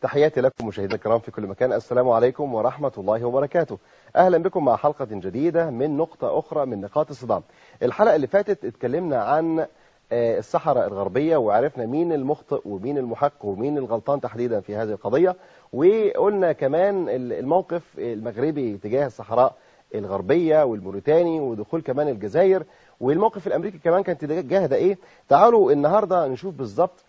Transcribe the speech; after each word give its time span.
تحياتي 0.00 0.40
لكم 0.40 0.66
مشاهدينا 0.66 0.94
الكرام 0.94 1.18
في 1.18 1.30
كل 1.30 1.46
مكان. 1.46 1.72
السلام 1.72 2.08
عليكم 2.08 2.54
ورحمة 2.54 2.92
الله 2.98 3.24
وبركاته. 3.24 3.78
أهلا 4.16 4.38
بكم 4.38 4.64
مع 4.64 4.76
حلقة 4.76 5.04
جديدة 5.10 5.70
من 5.70 5.96
نقطة 5.96 6.38
أخرى 6.38 6.66
من 6.66 6.80
نقاط 6.80 7.10
الصدام. 7.10 7.42
الحلقة 7.82 8.14
اللي 8.16 8.26
فاتت 8.26 8.64
اتكلمنا 8.64 9.22
عن 9.24 9.66
آه، 10.12 10.38
الصحراء 10.38 10.86
الغربية 10.86 11.36
وعرفنا 11.36 11.86
مين 11.86 12.12
المخطئ 12.12 12.60
ومين 12.68 12.98
المحق 12.98 13.44
ومين 13.44 13.78
الغلطان 13.78 14.20
تحديدا 14.20 14.60
في 14.60 14.76
هذه 14.76 14.90
القضية. 14.90 15.36
وقلنا 15.72 16.52
كمان 16.52 17.08
ال- 17.08 17.32
الموقف 17.32 17.82
المغربي 17.98 18.76
تجاه 18.76 19.06
الصحراء 19.06 19.54
الغربية 19.94 20.62
والموريتاني 20.64 21.40
ودخول 21.40 21.82
كمان 21.82 22.08
الجزائر. 22.08 22.64
والموقف 23.00 23.46
الأمريكي 23.46 23.78
كمان 23.78 24.02
كان 24.02 24.18
تجاه 24.18 24.66
ده 24.66 24.76
إيه؟ 24.76 24.98
تعالوا 25.28 25.72
النهاردة 25.72 26.26
نشوف 26.26 26.54
بالظبط 26.54 27.04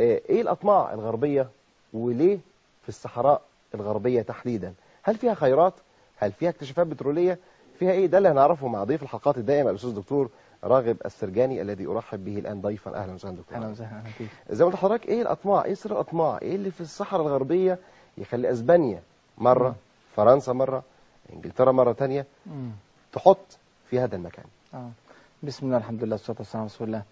آه، 0.00 0.20
إيه 0.28 0.40
الأطماع 0.42 0.92
الغربية 0.94 1.48
وليه 1.92 2.38
في 2.82 2.88
الصحراء 2.88 3.42
الغربية 3.74 4.22
تحديدا؟ 4.22 4.74
هل 5.02 5.16
فيها 5.16 5.34
خيرات؟ 5.34 5.74
هل 6.16 6.32
فيها 6.32 6.50
اكتشافات 6.50 6.86
بترولية؟ 6.86 7.38
فيها 7.78 7.90
إيه؟ 7.92 8.06
ده 8.06 8.18
اللي 8.18 8.28
هنعرفه 8.28 8.68
مع 8.68 8.84
ضيف 8.84 9.02
الحلقات 9.02 9.38
الدائمة 9.38 9.70
الأستاذ 9.70 9.88
الدكتور 9.90 10.30
راغب 10.64 10.96
السرجاني 11.06 11.62
الذي 11.62 11.86
أرحب 11.86 12.24
به 12.24 12.38
الآن 12.38 12.60
ضيفا. 12.60 12.94
أهلا 12.94 13.12
وسهلا 13.14 13.36
دكتور. 13.36 13.56
أهلا 13.58 13.68
وسهلا 13.68 14.02
زي 14.50 14.64
ما 14.64 14.70
قلت 14.70 14.74
لحضرتك 14.80 15.08
إيه 15.08 15.22
الأطماع؟ 15.22 15.64
إيه 15.64 15.74
سر 15.74 15.92
الأطماع؟ 15.92 16.38
إيه 16.42 16.54
اللي 16.56 16.70
في 16.70 16.80
الصحراء 16.80 17.22
الغربية 17.26 17.78
يخلي 18.18 18.50
أسبانيا 18.52 19.02
مرة 19.38 19.74
فرنسا 20.16 20.52
مرة 20.52 20.82
إنجلترا 21.32 21.72
مرة 21.72 21.92
تانية 21.92 22.26
مم. 22.46 22.70
تحط 23.12 23.58
في 23.90 24.00
هذا 24.00 24.16
المكان؟ 24.16 24.44
آه. 24.74 24.90
بسم 25.42 25.66
الله 25.66 25.76
الحمد 25.78 26.04
لله 26.04 26.12
والصلاة 26.14 26.36
والسلام 26.38 26.62
على 26.62 26.70
رسول 26.74 26.86
الله. 26.86 27.02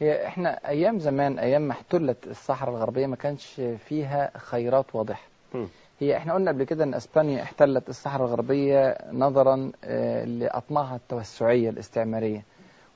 هي 0.00 0.26
إحنا 0.26 0.58
أيام 0.68 0.98
زمان 0.98 1.38
أيام 1.38 1.62
ما 1.62 1.72
احتلت 1.72 2.26
الصحراء 2.26 2.74
الغربية 2.74 3.06
ما 3.06 3.16
كانش 3.16 3.60
فيها 3.88 4.30
خيرات 4.38 4.94
واضحة. 4.94 5.22
هي 6.00 6.16
إحنا 6.16 6.34
قلنا 6.34 6.50
قبل 6.50 6.64
كده 6.64 6.84
إن 6.84 6.94
إسبانيا 6.94 7.42
احتلت 7.42 7.88
الصحراء 7.88 8.26
الغربية 8.26 8.98
نظرا 9.12 9.72
آه، 9.84 10.24
لأطماعها 10.24 10.96
التوسعية 10.96 11.70
الاستعمارية. 11.70 12.42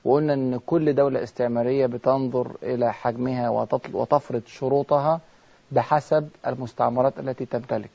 وقلنا 0.05 0.33
إن 0.33 0.59
كل 0.65 0.95
دولة 0.95 1.23
استعمارية 1.23 1.85
بتنظر 1.85 2.51
إلى 2.63 2.93
حجمها 2.93 3.49
وتفرض 3.93 4.41
شروطها 4.45 5.19
بحسب 5.71 6.29
المستعمرات 6.47 7.19
التي 7.19 7.45
تمتلك. 7.45 7.89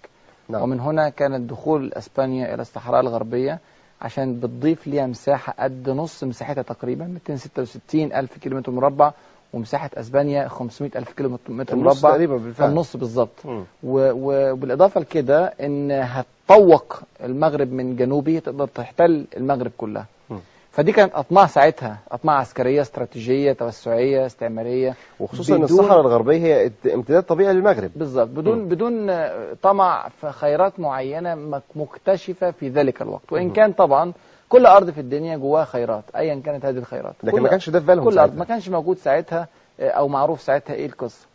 نعم. 0.48 0.62
ومن 0.62 0.80
هنا 0.80 1.08
كانت 1.08 1.50
دخول 1.50 1.92
إسبانيا 1.94 2.54
إلى 2.54 2.62
الصحراء 2.62 3.00
الغربية. 3.00 3.58
عشان 4.02 4.40
بتضيف 4.40 4.86
ليها 4.86 5.06
مساحة 5.06 5.54
قد 5.58 5.90
نص 5.90 6.24
مساحتها 6.24 6.62
تقريبا 6.62 7.04
266 7.04 8.12
ألف 8.12 8.38
كيلومتر 8.38 8.72
مربع 8.72 9.12
ومساحة 9.52 9.90
أسبانيا 9.94 10.48
500 10.48 10.90
ألف 10.96 11.12
كيلومتر 11.12 11.52
مربع 11.52 12.10
تقريبا 12.10 12.36
بالفعل 12.36 12.70
النص 12.70 12.96
بالظبط 12.96 13.30
مم. 13.44 13.64
و- 13.82 14.12
وبالإضافة 14.52 15.00
لكده 15.00 15.44
إن 15.46 15.90
هتطوق 15.90 17.00
المغرب 17.24 17.72
من 17.72 17.96
جنوبه 17.96 18.38
تقدر 18.38 18.66
تحتل 18.66 19.26
المغرب 19.36 19.70
كلها 19.78 20.06
مم. 20.30 20.38
فدي 20.76 20.92
كانت 20.92 21.14
أطماع 21.14 21.46
ساعتها 21.46 21.98
أطماع 22.12 22.38
عسكرية 22.38 22.80
استراتيجية 22.82 23.52
توسعية 23.52 24.26
استعمارية 24.26 24.94
وخصوصا 25.20 25.56
إن 25.56 25.62
الصحراء 25.62 26.00
الغربية 26.00 26.38
هي 26.38 26.70
امتداد 26.94 27.22
طبيعي 27.22 27.52
للمغرب 27.54 27.90
بالظبط 27.96 28.28
بدون 28.28 28.58
مم. 28.58 28.68
بدون 28.68 29.10
آه، 29.10 29.56
طمع 29.62 30.08
في 30.20 30.30
خيرات 30.32 30.80
معينة 30.80 31.34
مك- 31.34 31.62
مكتشفة 31.76 32.50
في 32.50 32.68
ذلك 32.68 33.02
الوقت 33.02 33.32
وإن 33.32 33.46
مم. 33.46 33.52
كان 33.52 33.72
طبعا 33.72 34.12
كل 34.48 34.66
أرض 34.66 34.90
في 34.90 35.00
الدنيا 35.00 35.36
جواها 35.36 35.64
خيرات 35.64 36.04
ايا 36.16 36.40
كانت 36.44 36.64
هذه 36.64 36.78
الخيرات 36.78 37.14
لكن 37.22 37.42
ما 37.42 37.48
كانش 37.48 37.70
ده 37.70 37.80
في 37.80 37.86
بالهم 37.86 38.04
كل 38.04 38.18
أرض. 38.18 38.36
ما 38.36 38.44
كانش 38.44 38.68
موجود 38.68 38.96
ساعتها 38.98 39.48
آه، 39.80 39.88
أو 39.90 40.08
معروف 40.08 40.40
ساعتها 40.42 40.74
إيه 40.74 40.86
القصة 40.86 41.26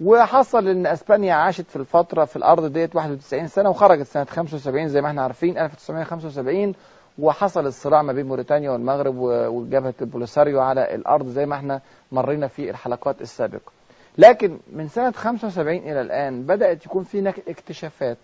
وحصل 0.00 0.68
إن 0.68 0.86
أسبانيا 0.86 1.34
عاشت 1.34 1.70
في 1.70 1.76
الفترة 1.76 2.24
في 2.24 2.36
الأرض 2.36 2.72
ديت 2.72 2.96
91 2.96 3.48
سنة 3.48 3.70
وخرجت 3.70 4.06
سنة 4.06 4.24
75 4.24 4.88
زي 4.88 5.00
ما 5.00 5.08
إحنا 5.08 5.22
عارفين 5.22 5.58
1975 5.58 6.74
وحصل 7.18 7.66
الصراع 7.66 8.02
ما 8.02 8.12
بين 8.12 8.26
موريتانيا 8.26 8.70
والمغرب 8.70 9.16
و- 9.18 9.46
وجبهة 9.46 9.94
البوليساريو 10.00 10.60
على 10.60 10.94
الأرض 10.94 11.26
زي 11.28 11.46
ما 11.46 11.54
إحنا 11.56 11.80
مرينا 12.12 12.46
في 12.46 12.70
الحلقات 12.70 13.20
السابقة 13.22 13.72
لكن 14.18 14.58
من 14.72 14.88
سنة 14.88 15.10
75 15.10 15.76
إلى 15.76 16.00
الآن 16.00 16.42
بدأت 16.42 16.86
يكون 16.86 17.04
في 17.04 17.28
اكتشافات 17.48 18.18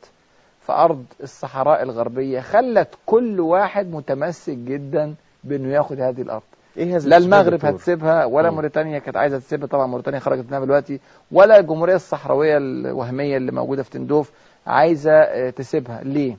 في 0.60 0.72
أرض 0.72 1.04
الصحراء 1.22 1.82
الغربية 1.82 2.40
خلت 2.40 2.88
كل 3.06 3.40
واحد 3.40 3.86
متمسك 3.92 4.52
جدا 4.56 5.14
بأنه 5.44 5.72
ياخد 5.72 6.00
هذه 6.00 6.22
الأرض 6.22 6.42
إيه 6.76 6.96
هذا 6.96 7.08
لا 7.08 7.16
المغرب؟ 7.16 7.64
هتسيبها 7.64 8.24
ولا 8.24 8.48
مم. 8.50 8.54
موريتانيا 8.54 8.98
كانت 8.98 9.16
عايزة 9.16 9.38
تسيبها 9.38 9.66
طبعا 9.66 9.86
موريتانيا 9.86 10.18
خرجت 10.20 10.44
منها 10.48 10.60
دلوقتي 10.64 11.00
ولا 11.32 11.58
الجمهورية 11.58 11.94
الصحراوية 11.94 12.56
الوهمية 12.56 13.36
اللي 13.36 13.52
موجودة 13.52 13.82
في 13.82 13.90
تندوف 13.90 14.30
عايزة 14.66 15.12
آه، 15.12 15.50
تسيبها 15.50 16.00
ليه؟ 16.04 16.36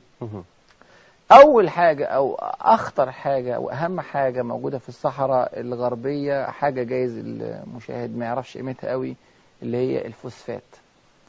مم. 1.32 1.38
أول 1.38 1.70
حاجة 1.70 2.06
أو 2.06 2.36
أخطر 2.62 3.12
حاجة 3.12 3.60
واهم 3.60 4.02
حاجة 4.02 4.42
موجودة 4.44 4.78
في 4.78 4.90
الصحراء 4.90 5.60
الغربية 5.60 6.46
حاجة 6.46 6.84
جايز 6.84 7.18
المشاهد 7.18 8.18
ما 8.18 8.26
يعرفش 8.26 8.58
قيمتها 8.58 8.90
قوي 8.90 9.16
اللي 9.62 9.78
هي 9.78 10.06
الفوسفات 10.08 10.64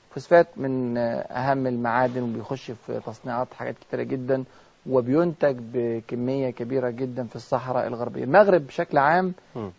الفوسفات 0.09 0.47
من 0.56 0.99
أهم 1.31 1.66
المعادن 1.66 2.22
وبيخش 2.22 2.71
في 2.71 3.00
تصنيعات 3.06 3.49
حاجات 3.59 3.75
كتيرة 3.81 4.03
جدا 4.03 4.44
وبينتج 4.87 5.56
بكمية 5.75 6.50
كبيرة 6.50 6.91
جدا 6.91 7.25
في 7.27 7.37
الصحراء 7.37 7.87
الغربية 7.87 8.25
المغرب 8.25 8.67
بشكل 8.67 8.99
عام. 8.99 9.32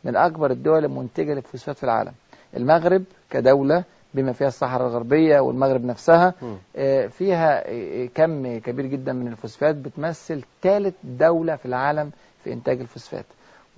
من 0.04 0.16
أكبر 0.16 0.52
الدول 0.52 0.86
المنتجة 0.86 1.34
للفوسفات 1.34 1.78
في 1.78 1.84
العالم 1.84 2.14
المغرب 2.58 3.04
كدولة 3.30 3.84
بما 4.14 4.32
فيها 4.32 4.48
الصحراء 4.48 4.88
الغربية 4.88 5.40
والمغرب 5.40 5.86
نفسها. 5.86 6.34
آه، 6.76 7.08
فيها 7.08 7.64
آه، 7.68 8.06
كم 8.16 8.58
كبير 8.60 8.86
جدا 8.86 9.14
من 9.14 9.28
الفوسفات 9.28 9.76
بتمثل 9.76 10.44
ثالث 10.62 10.96
دولة 11.04 11.56
في 11.56 11.66
العالم 11.66 12.12
في 12.44 12.54
إنتاج 12.54 12.80
الفوسفات 12.80 13.26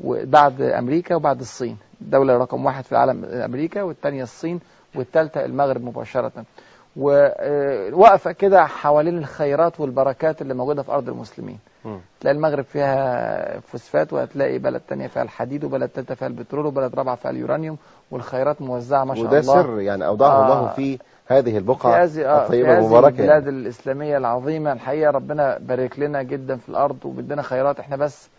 وبعد 0.03 0.61
أمريكا 0.61 1.16
وبعد 1.16 1.39
الصين 1.39 1.77
الدولة 2.01 2.38
رقم 2.38 2.66
واحد 2.66 2.83
في 2.83 2.91
العالم 2.91 3.25
أمريكا 3.25 3.81
والثانية 3.83 4.23
الصين 4.23 4.59
والثالثة 4.95 5.45
المغرب 5.45 5.83
مباشرة 5.83 6.31
وواقفة 6.96 8.31
كده 8.31 8.66
حوالين 8.66 9.18
الخيرات 9.18 9.80
والبركات 9.80 10.42
اللي 10.42 10.54
موجودة 10.54 10.84
في 10.84 10.92
أرض 10.92 11.09
المسلمين 11.09 11.59
مم. 11.86 12.00
تلاقي 12.20 12.36
المغرب 12.36 12.64
فيها 12.64 13.59
فوسفات 13.59 14.14
وهتلاقي 14.14 14.58
بلد 14.58 14.81
تانية 14.88 15.08
فيها 15.08 15.24
الحديد 15.24 15.64
وبلد 15.64 15.90
تالتة 15.90 16.16
فيها 16.16 16.28
البترول 16.28 16.66
وبلد 16.66 16.96
رابعة 16.96 17.16
فيها 17.16 17.31
اليورانيوم 17.31 17.78
والخيرات 18.12 18.62
موزعة 18.62 19.04
ما 19.04 19.16
شاء 19.16 19.24
وده 19.24 19.40
الله 19.40 19.64
سر 19.64 19.80
يعني 19.80 20.06
اودعه 20.08 20.30
آه. 20.30 20.44
الله 20.46 20.68
في 20.68 21.00
هذه 21.28 21.52
في 21.52 21.58
البقعة 21.58 22.04
آه، 22.04 22.06
في 22.06 22.22
الطيبة 22.44 22.74
هذه 22.74 22.80
المباركة 22.80 23.08
البلاد 23.10 23.46
يعني. 23.46 23.50
الإسلامية 23.60 24.18
العظيمة 24.18 24.74
الحقيقة 24.74 25.12
ربنا 25.12 25.58
بارك 25.58 26.00
لنا 26.00 26.24
جدا 26.24 26.56
في 26.58 26.70
الأرض 26.70 26.98
وبدنا 27.06 27.42
خيرات 27.42 27.80
إحنا 27.80 27.96
بس 27.96 28.30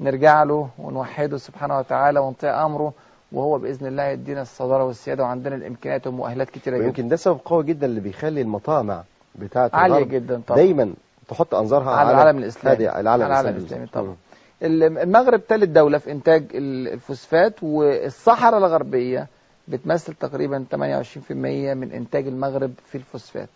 نرجع 0.00 0.42
له 0.42 0.68
ونوحده 0.78 1.36
سبحانه 1.36 1.78
وتعالى 1.78 2.20
ونطيع 2.20 2.66
أمره 2.66 2.92
وهو 3.32 3.58
بإذن 3.58 3.86
الله 3.86 4.02
يدينا 4.04 4.42
الصدارة 4.42 4.84
والسيادة 4.84 5.22
وعندنا 5.24 5.54
الإمكانيات 5.56 6.06
والمؤهلات 6.06 6.50
كتيرة 6.50 6.74
جدا. 6.76 6.84
ويمكن 6.84 7.08
ده 7.08 7.16
سبب 7.16 7.38
قوي 7.44 7.64
جدا 7.64 7.86
اللي 7.86 8.00
بيخلي 8.00 8.40
المطامع 8.40 9.02
بتاعة 9.34 9.70
عالية 9.74 9.96
الغرب 9.96 10.08
جدا 10.10 10.42
طبعا. 10.46 10.58
دايما 10.60 10.94
تحط 11.28 11.54
أنظارها 11.54 11.90
على 11.90 12.10
العالم 12.10 12.38
العالم 12.38 12.88
على 12.96 13.26
العالم 13.26 13.48
الإسلامي. 13.48 13.58
الإسلامي 13.84 13.86
طبعا. 13.86 14.16
المغرب 14.62 15.40
ثالث 15.48 15.64
دولة 15.64 15.98
في 15.98 16.12
إنتاج 16.12 16.44
ال- 16.54 16.88
الفوسفات 16.88 17.62
والصحراء 17.62 18.58
الغربية 18.58 19.26
بتمثل 19.68 20.14
تقريبا 20.14 20.64
28% 20.70 21.74
من 21.74 21.92
إنتاج 21.92 22.26
المغرب 22.26 22.72
في 22.86 22.94
الفوسفات. 22.98 23.48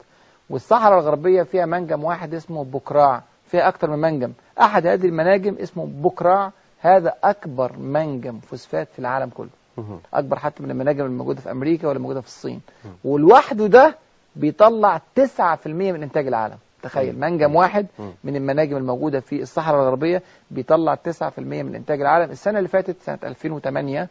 والصحراء 0.50 0.98
الغربية 1.00 1.42
فيها 1.42 1.66
منجم 1.66 2.04
واحد 2.04 2.34
اسمه 2.34 2.64
بكراع 2.64 3.22
فيها 3.46 3.68
أكتر 3.68 3.90
من 3.90 3.98
منجم. 3.98 4.32
أحد 4.60 4.86
هذه 4.86 5.06
المناجم 5.06 5.54
اسمه 5.62 5.86
بكراع 5.86 6.52
هذا 6.80 7.14
أكبر 7.24 7.76
منجم 7.78 8.38
فوسفات 8.40 8.88
في 8.92 8.98
العالم 8.98 9.30
كله. 9.30 9.48
مم. 9.80 9.98
أكبر 10.14 10.38
حتى 10.38 10.62
من 10.62 10.70
المناجم 10.70 11.04
الموجودة 11.04 11.40
في 11.40 11.50
أمريكا 11.50 11.88
ولا 11.88 11.98
موجودة 11.98 12.20
في 12.20 12.26
الصين. 12.26 12.60
ولوحده 13.04 13.66
ده 13.66 13.96
بيطلع 14.36 15.00
9% 15.14 15.66
من 15.66 16.02
إنتاج 16.02 16.26
العالم. 16.26 16.56
تخيل. 16.82 17.18
منجم 17.20 17.54
واحد. 17.54 17.86
من 18.24 18.36
المناجم 18.36 18.76
الموجودة 18.76 19.20
في 19.20 19.42
الصحراء 19.42 19.80
الغربية 19.82 20.22
بيطلع 20.50 20.94
9% 20.94 21.38
من 21.38 21.74
إنتاج 21.74 22.00
العالم. 22.00 22.30
السنة 22.30 22.58
اللي 22.58 22.68
فاتت 22.68 22.96
سنة 23.02 23.18
2008 23.24 24.08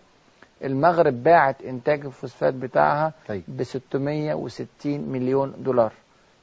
المغرب 0.64 1.24
باعت 1.24 1.62
إنتاج 1.62 2.06
الفوسفات 2.06 2.54
بتاعها 2.54 3.14
طيب. 3.28 3.44
ب 3.48 3.64
660 3.64 5.00
مليون 5.02 5.54
دولار. 5.58 5.92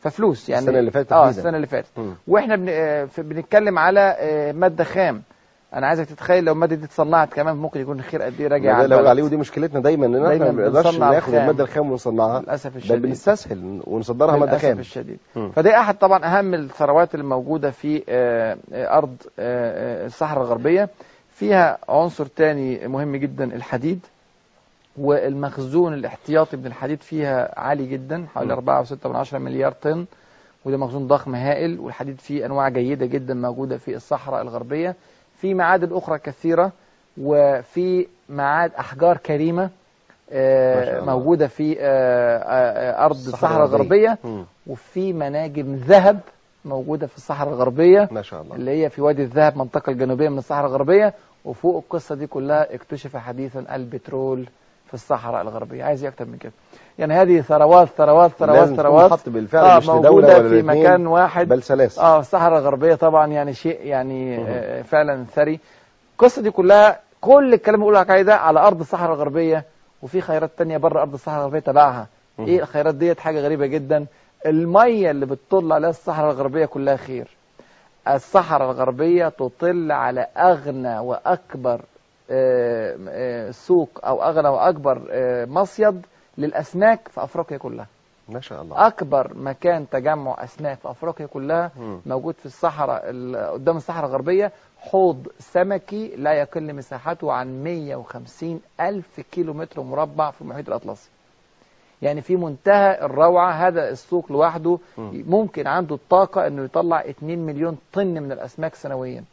ففلوس 0.01 0.49
يعني. 0.49 0.61
السنة 0.65 0.79
اللي 0.79 0.91
فاتت 0.91 1.13
آه. 1.13 1.29
السنة 1.29 1.57
اللي 1.57 1.67
فاتت. 1.67 1.89
بن... 2.57 2.67
آه، 2.69 3.09
بنتكلم 3.19 3.79
على 3.79 4.17
آه، 4.19 4.53
مادة 4.53 4.85
خام. 4.85 5.23
أنا 5.75 5.87
عايزك 5.87 6.07
تتخيل 6.07 6.45
لو 6.45 6.53
المادة 6.53 6.77
دي 6.77 6.85
اتصنعت 6.85 7.33
كمان 7.35 7.57
ممكن 7.57 7.81
يكون 7.81 7.99
الخير 7.99 8.23
قد 8.23 8.41
إيه 8.41 8.49
راجع 8.49 8.75
على 8.75 8.85
البلد. 8.85 9.07
عليه 9.07 9.23
ودي 9.23 9.37
مشكلتنا 9.37 9.81
دايما 9.81 10.07
إن 10.07 10.27
إحنا 10.27 10.45
ما 10.45 10.51
بنقدرش 10.51 10.99
ناخد. 10.99 11.35
المادة 11.35 11.65
الخام 11.65 11.91
ونصنعها 11.91 12.41
للأسف 12.41 12.71
بل 12.71 12.77
الشديد 12.77 13.03
بنستسهل 13.03 13.83
ونصدرها 13.87 14.37
مادة 14.37 14.59
خام 14.59 14.79
الشديد 14.79 15.19
مم. 15.37 15.51
فده 15.51 15.81
أحد 15.81 15.99
طبعا 15.99 16.25
أهم 16.25 16.55
الثروات 16.55 17.15
اللي 17.15 17.25
موجوده 17.27 17.71
في 17.71 18.03
آه، 18.09 18.57
آه، 18.73 18.99
أرض 18.99 19.17
آه، 19.39 20.07
الصحراء 20.07 20.45
الغربية 20.45 20.89
فيها 21.31 21.79
عنصر 21.89 22.27
تاني 22.27 22.89
مهم 22.89 23.17
جدا 23.17 23.45
الحديد 23.45 24.07
والمخزون 24.97 25.95
الاحتياطي 25.95 26.57
من 26.57 26.67
الحديد 26.67 27.03
فيها 27.03 27.61
عالي 27.61 27.87
جدا 27.87 28.27
حوالي 28.35 28.57
م. 28.57 28.85
4.6 28.85 29.35
مليار 29.35 29.73
طن 29.73 30.07
وده 30.65 30.77
مخزون 30.77 31.07
ضخم 31.07 31.35
هائل 31.35 31.81
والحديد 31.81 32.21
فيه 32.21 32.47
أنواع 32.47 32.69
جيدة 32.69 33.07
جدا 33.07 33.35
موجودة 33.35 33.77
في 33.79 33.97
الصحراء 33.97 34.43
الغربية 34.43 34.97
في 35.41 35.55
معادن 35.55 35.97
أخرى 35.97 36.19
كثيرة 36.19 36.73
وفي 37.21 38.07
معاد 38.29 38.73
أحجار 38.79 39.17
كريمة 39.17 39.63
ما 39.63 39.71
شاء 40.85 40.95
آه، 40.95 40.99
الله. 40.99 41.13
موجودة 41.17 41.47
في 41.47 41.77
آه، 41.81 42.39
آه، 42.39 43.05
أرض 43.05 43.17
الصحراء 43.17 43.67
الغربية. 43.67 44.19
وفي 44.67 45.13
مناجم 45.13 45.75
ذهب 45.75 46.21
موجودة 46.65 47.07
في 47.07 47.17
الصحراء 47.17 47.53
الغربية 47.55 48.09
ما 48.13 48.23
شاء 48.23 48.43
الله 48.43 48.57
اللي 48.57 48.71
هي 48.85 48.91
في 48.91 49.03
وادي 49.03 49.23
الذهب 49.23 49.53
المنطقة 49.53 49.91
الجنوبية 49.91 50.29
من 50.29 50.39
الصحراء 50.39 50.67
الغربية 50.67 51.15
وفوق 51.45 51.77
القصة 51.77 52.15
دي 52.15 52.27
كلها 52.27 52.75
اكتشف 52.75 53.17
حديثا 53.17 53.65
البترول 53.77 54.47
في 54.87 54.95
الصحراء 54.95 55.43
الغربية. 55.43 55.85
عايز 55.85 56.05
إيه 56.05 56.11
أكتر 56.11 56.25
من 56.25 56.37
كده؟ 56.39 56.53
يعني 56.99 57.15
هذه 57.15 57.41
ثروات 57.41 57.89
ثروات 57.89 58.31
ثروات 58.31 58.69
ثروات. 58.69 59.11
خط 59.11 59.29
بالفعل 59.29 59.65
آه 59.65 59.79
مش 59.79 59.87
موجودة 59.87 60.11
ولا 60.13 60.49
في 60.49 60.63
مكان 60.63 61.07
واحد. 61.07 61.49
بل 61.49 61.63
سلاسل 61.63 62.01
آه 62.01 62.19
الصحراء 62.21 62.59
الغربية 62.59 62.95
طبعا 62.95 63.27
يعني 63.27 63.55
شيء 63.55 63.87
يعني. 63.87 64.39
آه 64.49 64.83
فعلا 64.83 65.25
ثري. 65.35 65.61
القصة 66.13 66.43
دي 66.43 66.51
كلها 66.51 67.01
كل 67.21 67.55
الكلام 67.55 67.83
اللي 67.85 68.01
لك 68.01 68.11
ده 68.11 68.35
على 68.37 68.61
أرض 68.61 68.81
الصحراء 68.81 69.15
الغربية 69.15 69.65
وفي 70.03 70.21
خيرات 70.21 70.51
تانية 70.59 70.77
بره 70.77 71.01
أرض 71.01 71.13
الصحراء 71.13 71.39
الغربية 71.41 71.59
تبعها. 71.59 72.07
إيه 72.39 72.61
الخيرات 72.61 72.95
ديت؟ 72.95 73.21
حاجة 73.21 73.41
غريبة 73.41 73.67
جدا. 73.67 74.07
المية 74.47 75.11
اللي 75.11 75.27
بتطل 75.27 75.73
عليها 75.73 75.91
الصحراء 75.91 76.31
الغربية 76.33 76.67
كلها 76.67 76.97
خير. 76.97 77.29
الصحراء 78.09 78.71
الغربية 78.71 79.29
تطل 79.29 79.93
على 79.93 80.27
آه، 80.37 80.53
آه، 80.87 81.81
سوق 83.51 84.01
أو 84.05 84.23
أغنى 84.23 84.49
وأكبر 84.49 85.09
آه، 85.11 85.45
مصيد 85.45 86.07
للأسماك 86.39 87.09
في 87.09 87.25
أفريقيا 87.25 87.57
كلها. 87.59 87.87
ما 88.29 88.41
شاء 88.41 88.63
الله. 88.63 88.87
أكبر 88.87 89.33
مكان 89.35 89.89
تجمع 89.89 90.45
أسماك 90.45 90.79
في 90.79 90.91
أفريقيا 90.91 91.27
كلها. 91.27 91.71
موجود 92.07 92.35
في 92.35 92.47
الصحراء 92.47 93.03
ال- 93.11 93.37
قدام 93.53 93.77
الصحراء 93.77 94.07
الغربية. 94.09 94.53
حوض 94.79 95.27
سمكي 95.39 96.17
لا 96.17 96.33
يقل 96.33 96.75
مساحته 96.75 97.33
عن 97.33 97.65
150 97.65 98.61
ألف 98.81 99.21
كيلو 99.21 99.53
متر 99.55 99.83
مربع 99.83 100.31
في 100.31 100.43
المحيط 100.43 100.69
الأطلسي. 100.69 101.11
يعني 102.03 102.21
في 102.21 102.37
منتهى 102.37 103.05
الروعة 103.05 103.51
هذا 103.53 103.89
السوق 103.89 104.33
لوحده. 104.33 104.79
مم. 104.99 105.25
ممكن 105.27 105.67
عنده 105.67 105.95
الطاقة 105.95 106.47
أنه 106.47 106.65
يطلع 106.65 107.01
2 107.01 107.47
مليون 107.47 107.79
طن 107.93 108.07
من 108.07 108.33
الأسماك 108.33 108.75
سنويا. 108.75 109.25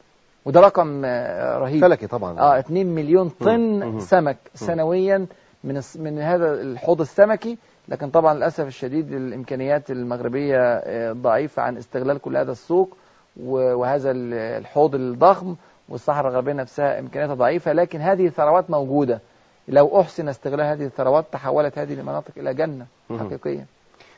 وده 0.46 0.60
رقم 0.60 1.02
آه، 1.06 1.58
رهيب. 1.58 1.82
فلكي 1.82 2.08
طبعا. 2.08 2.40
آه 2.40 2.60
2 2.60 2.96
مليون 2.96 3.30
طن. 3.30 4.00
سمك 4.00 4.38
سنويا 4.54 5.26
من 5.64 5.82
من 5.96 6.20
هذا 6.20 6.54
الحوض 6.62 7.02
السمكي. 7.02 7.58
لكن 7.88 8.10
طبعا 8.10 8.34
للأسف 8.34 8.68
الشديد 8.68 9.14
الإمكانيات 9.14 9.92
المغربية 9.92 10.58
آه، 10.60 11.12
ضعيفة 11.12 11.62
عن 11.62 11.78
استغلال 11.78 12.18
كل 12.22 12.38
هذا 12.38 12.52
السوق 12.52 12.98
وهذا 13.44 14.12
ال- 14.12 14.34
الحوض 14.34 14.96
الضخم 14.96 15.56
والصحراء 15.90 16.30
الغربية 16.32 16.54
نفسها 16.54 17.00
إمكانياتها 17.00 17.34
ضعيفة. 17.36 17.74
لكن 17.74 18.02
هذه 18.02 18.28
الثروات 18.28 18.70
موجودة. 18.72 19.20
لو 19.68 20.02
أحسن 20.02 20.30
استغلال 20.30 20.66
هذه 20.66 20.86
الثروات 20.86 21.26
تحولت 21.32 21.78
هذه 21.80 21.94
المناطق 21.94 22.32
إلى 22.38 22.54
جنة. 22.54 22.86
حقيقيه 23.20 23.66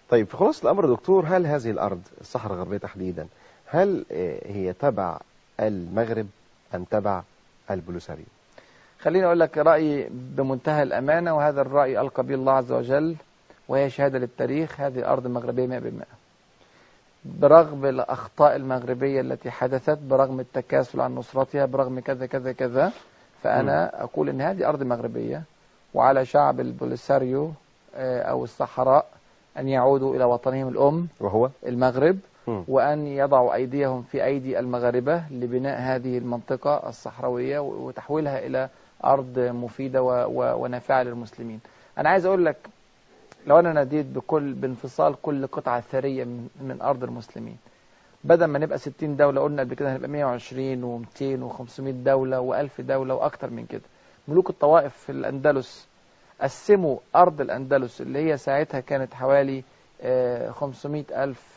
طيب 0.10 0.27
في 0.27 0.38
خلاصة 0.38 0.63
الأمر 0.63 0.86
دكتور 0.94 1.25
هل 1.27 1.45
هذه 1.45 1.72
الأرض 1.72 2.00
الصحراء 2.22 2.54
الغربية 2.56 2.77
تحديدا 2.77 3.27
هل 3.66 4.06
آه، 4.12 4.39
هي 4.45 4.74
تبع 4.74 5.19
المغرب 5.59 6.27
أم 6.75 6.83
تبع 6.83 7.21
البوليساريو 7.71 8.25
خليني 8.99 9.25
أقول 9.25 9.39
لك 9.39 9.57
رأيي 9.57 10.07
بمنتهى 10.11 10.83
الأمانة 10.83 11.35
وهذا 11.35 11.61
الرأي 11.61 12.01
ألقى 12.01 12.23
به 12.23 12.33
الله 12.33 12.53
عز 12.53 12.71
وجل 12.71 13.15
وهي 13.67 13.89
شهادة 13.89 14.19
للتاريخ 14.19 14.81
هذه 14.81 14.99
الأرض 14.99 15.27
مغربيه 15.27 15.79
100% 15.79 15.81
برغم 17.25 17.85
الأخطاء 17.85 18.55
المغربية 18.55 19.21
التي 19.21 19.51
حدثت 19.51 19.97
برغم 19.97 20.39
التكاسل 20.39 21.01
عن 21.01 21.15
نصرتها 21.15 21.65
برغم 21.65 21.99
كذا 21.99 22.25
كذا 22.25 22.51
كذا 22.51 22.91
فأنا 23.43 24.03
أقول 24.03 24.29
إن 24.29 24.41
هذه 24.41 24.69
أرض 24.69 24.83
مغربية 24.83 25.43
وعلى 25.93 26.25
شعب 26.25 26.59
البوليساريو 26.59 27.51
آه، 27.95 28.21
أو 28.21 28.43
الصحراء 28.43 29.05
أن 29.57 29.67
يعودوا 29.67 30.15
إلى 30.15 30.23
وطنهم 30.23 30.67
الأم 30.67 31.07
وهو؟ 31.19 31.49
المغرب. 31.65 32.19
وأن 32.47 33.07
يضعوا 33.07 33.53
أيديهم 33.53 34.01
في 34.03 34.24
أيدي 34.25 34.59
المغاربة 34.59 35.24
لبناء 35.31 35.80
هذه 35.81 36.18
المنطقة 36.18 36.89
الصحراوية 36.89 37.59
وتحويلها 37.59 38.45
إلى 38.45 38.69
أرض 39.06 39.39
مفيدة 39.39 40.03
ونافعة 40.56 41.03
للمسلمين. 41.03 41.59
أنا 41.97 42.09
عايز 42.09 42.25
أقول 42.25 42.45
لك 42.45 42.57
لو 43.47 43.59
أنا 43.59 43.74
ناديت 43.74 44.06
بكل 44.06 44.53
بانفصال 44.53 45.15
كل 45.21 45.47
قطعة 45.47 45.81
ثرية 45.81 46.24
من, 46.24 46.77
أرض 46.81 47.03
المسلمين 47.03 47.57
بدل 48.24 48.45
ما 48.45 48.59
نبقى 48.59 48.77
60 48.77 49.15
دولة 49.15 49.41
قلنا 49.41 49.62
قبل 49.62 49.74
كده 49.74 49.94
هنبقى 49.95 50.09
120 50.09 51.06
و200 51.19 51.21
و500 51.21 51.81
دولة 51.81 52.38
و1000 52.68 52.81
دولة 52.81 53.13
وأكتر 53.15 53.50
من 53.50 53.65
كده. 53.65 53.81
ملوك 54.27 54.50
الطوائف 54.50 54.94
في 54.98 55.12
الأندلس 55.12 55.88
قسموا 56.41 56.98
أرض 57.15 57.41
الأندلس 57.41 58.01
اللي 58.01 58.19
هي 58.19 58.38
ساعتها 58.38 58.80
كانت 58.80 59.13
حوالي 59.13 59.63
آه، 60.01 60.51
500 60.51 61.03
ألف 61.24 61.54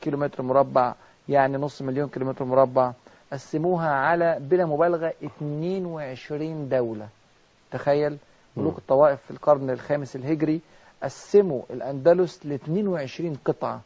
كيلومتر 0.00 0.42
مربع 0.42 0.94
يعني 1.28 1.56
نص 1.56 1.82
مليون 1.82 2.08
كيلومتر 2.08 2.44
مربع. 2.44 2.92
قسموها 3.32 3.90
على 3.90 4.36
بلا 4.40 4.66
مبالغة 4.66 5.12
22 5.24 6.68
دولة. 6.68 7.08
تخيل؟ 7.70 8.16
ملوك. 8.56 8.78
الطوائف 8.78 9.22
في 9.22 9.30
القرن 9.30 9.70
الخامس 9.70 10.16
الهجري 10.16 10.60
قسموا 11.02 11.62
الأندلس 11.70 12.46
ل 12.46 12.52
22 12.52 13.36
قطعة. 13.44 13.80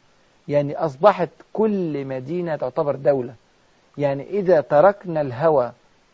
يعني 0.47 0.75
أصبحت 0.77 1.29
كل 1.53 2.05
مدينة 2.05 2.55
تعتبر 2.55 2.95
دولة. 2.95 3.33
يعني 3.97 4.29
إذا 4.29 4.61
تركنا 4.61 5.21
الهوى 5.21 5.71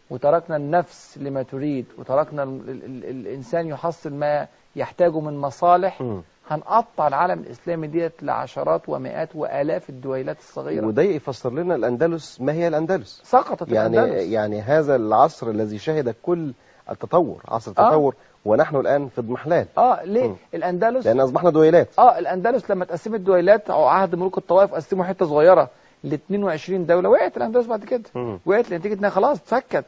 وتركنا 0.09 0.55
النفس 0.55 1.17
لما 1.17 1.43
تريد 1.43 1.85
وتركنا 1.97 2.43
ال 2.43 2.69
ال 2.69 2.83
ال 2.85 3.05
الإنسان 3.05 3.67
يحصل 3.67 4.13
ما 4.13 4.47
يحتاجه 4.75 5.19
من 5.19 5.37
مصالح 5.37 6.01
مم. 6.01 6.21
هنقطع 6.49 7.07
العالم 7.07 7.39
الإسلامي 7.39 7.87
ديت 7.87 8.23
لعشرات 8.23 8.81
ومئات 8.89 9.29
وآلاف 9.35 9.89
الدولات 9.89 10.37
الصغيرة. 10.39 10.85
وده 10.85 11.01
يفسر 11.03 11.53
لنا 11.53 11.75
الأندلس 11.75 12.41
ما 12.41 12.53
هي 12.53 12.67
الأندلس؟ 12.67 13.21
سقطت 13.25 13.71
يعني 13.71 13.99
الأندلس. 13.99 14.27
يعني 14.31 14.61
هذا 14.61 14.95
العصر 14.95 15.49
الذي 15.49 15.77
شهد 15.77 16.15
كل 16.23 16.53
التطور 16.89 17.41
عصر 17.47 17.71
آه. 17.77 17.81
التطور 17.87 18.15
ونحن 18.45 18.75
الآن 18.75 19.07
في 19.07 19.21
اضمحلال. 19.21 19.65
آه 19.77 20.03
ليه؟ 20.03 20.27
مم. 20.27 20.35
الأندلس 20.53 21.05
لأن 21.05 21.19
أصبحنا 21.19 21.49
دويلات. 21.49 21.87
آه 21.99 22.19
الأندلس 22.19 22.71
لما 22.71 22.83
اتقسمت 22.83 23.19
دويلات 23.19 23.69
أو 23.69 23.85
عهد 23.85 24.15
ملوك 24.15 24.37
الطوائف 24.37 24.73
قسموا 24.73 25.05
حتة 25.05 25.25
صغيرة 25.25 25.69
ل 26.03 26.13
22 26.13 26.85
دولة 26.85 27.09
وقعت 27.09 27.37
الأندلس 27.37 27.67
بعد 27.67 27.85
كده. 27.85 28.03
وقعت 28.45 28.71
لنتيجة 28.71 28.93
إنها 28.99 29.09
خلاص 29.09 29.37
اتفكت 29.37 29.85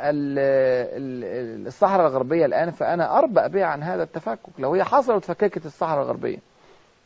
ال- 0.00 1.66
الصحراء 1.66 2.06
الغربية 2.06 2.46
الآن 2.46 2.70
فأنا 2.70 3.18
أربأ 3.18 3.46
بها 3.46 3.64
عن 3.64 3.82
هذا 3.82 4.02
التفكك. 4.02 4.38
لو 4.58 4.74
هي 4.74 4.84
حصلت 4.84 5.10
واتفككت 5.10 5.66
الصحراء 5.66 6.02
الغربية. 6.02 6.38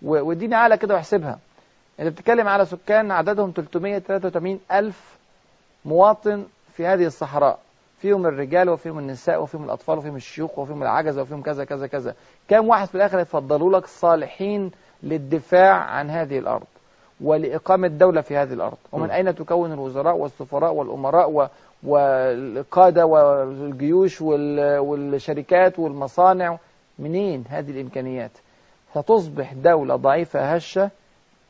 و- 0.02 0.22
واديني 0.28 0.54
على 0.54 0.76
كده 0.76 0.94
وأحسبها. 0.94 1.38
أنت 2.00 2.08
بتتكلم 2.08 2.48
على 2.48 2.64
سكان 2.64 3.10
عددهم 3.10 3.50
383 3.50 4.60
ألف 4.72 5.18
مواطن 5.84 6.44
في 6.72 6.86
هذه 6.86 7.06
الصحراء. 7.06 7.58
فيهم 7.98 8.26
الرجال 8.26 8.68
وفيهم 8.70 8.98
النساء 8.98 9.42
وفيهم 9.42 9.64
الأطفال 9.64 9.98
وفيهم 9.98 10.16
الشيوخ 10.16 10.58
وفيهم 10.58 10.82
العجزه 10.82 11.22
وفيهم 11.22 11.42
كذا 11.42 11.64
كذا 11.64 11.86
كذا. 11.86 12.14
كم 12.48 12.68
واحد 12.68 12.88
في 12.88 12.94
الآخر 12.94 13.18
يفضلوا 13.18 13.78
لك 13.78 13.86
صالحين 13.86 14.70
للدفاع 15.02 15.74
عن 15.74 16.10
هذه 16.10 16.38
الأرض؟ 16.38 16.66
ولإقامة 17.20 17.88
دولة 17.88 18.20
في 18.20 18.36
هذه 18.36 18.52
الأرض. 18.52 18.76
ومن. 18.92 19.10
أين 19.10 19.34
تكون 19.34 19.72
الوزراء 19.72 20.16
والسفراء 20.16 20.72
والأمراء. 20.72 21.50
والقادة 21.84 23.06
والجيوش 23.06 24.22
وال... 24.22 24.78
والشركات 24.78 25.78
والمصانع. 25.78 26.58
منين 26.98 27.44
هذه 27.48 27.70
الإمكانيات؟ 27.70 28.30
ستصبح 28.94 29.52
دولة 29.52 29.96
ضعيفة 29.96 30.54
هشة 30.54 30.90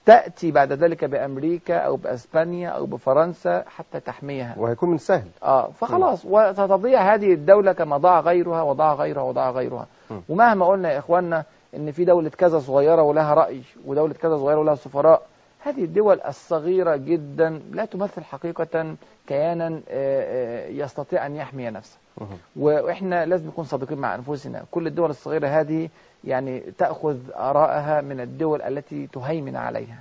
تأتي 0.07 0.51
بعد 0.51 0.73
ذلك 0.73 1.05
بأمريكا 1.05 1.77
أو 1.77 1.97
بأسبانيا 1.97 2.69
أو 2.69 2.87
بفرنسا 2.87 3.65
حتى 3.67 4.01
تحميها. 4.01 4.55
وهيكون 4.59 4.91
من 4.91 4.99
سهل. 4.99 5.29
آه 5.43 5.71
فخلاص 5.71 6.25
وستضيع 6.25 7.15
هذه 7.15 7.33
الدولة 7.33 7.73
كما 7.73 7.97
ضاع 7.97 8.21
غيرها 8.21 8.63
وضاع 8.63 8.95
غيرها 8.95 9.23
وضاع 9.23 9.51
غيرها. 9.51 9.87
م. 10.11 10.15
ومهما 10.29 10.67
قلنا 10.67 10.93
يا 10.93 10.99
إخواننا 10.99 11.45
إن 11.77 11.91
في 11.91 12.05
دولة 12.05 12.29
كذا 12.31 12.59
صغيرة 12.59 13.03
ولها 13.03 13.35
رأي 13.35 13.63
ودولة 13.87 14.15
كذا 14.15 14.37
صغيرة 14.37 14.59
ولها 14.59 14.75
سفراء 14.75 15.23
هذه 15.65 15.85
الدول 15.85 16.21
الصغيرة 16.21 16.97
جدا 16.97 17.61
لا 17.73 17.85
تمثل 17.85 18.25
حقيقة 18.25 18.97
كيانا 19.27 19.67
آه، 19.67 19.81
آه، 19.89 20.69
يستطيع 20.69 21.27
أن 21.27 21.37
يحمي 21.37 21.71
نفسه 21.71 21.97
مهم. 22.19 22.37
وإحنا 22.57 23.27
لازم 23.27 23.47
نكون 23.47 23.65
صادقين 23.65 23.99
مع 23.99 24.15
أنفسنا 24.15 24.65
كل 24.71 24.87
الدول 24.87 25.11
الصغيرة 25.11 25.49
هذه 25.49 25.89
يعني 26.25 26.61
تأخذ 26.79 27.17
آرائها 27.37 28.01
من 28.01 28.21
الدول 28.21 28.63
التي 28.63 29.07
تهيمن 29.07 29.57
عليها 29.57 30.01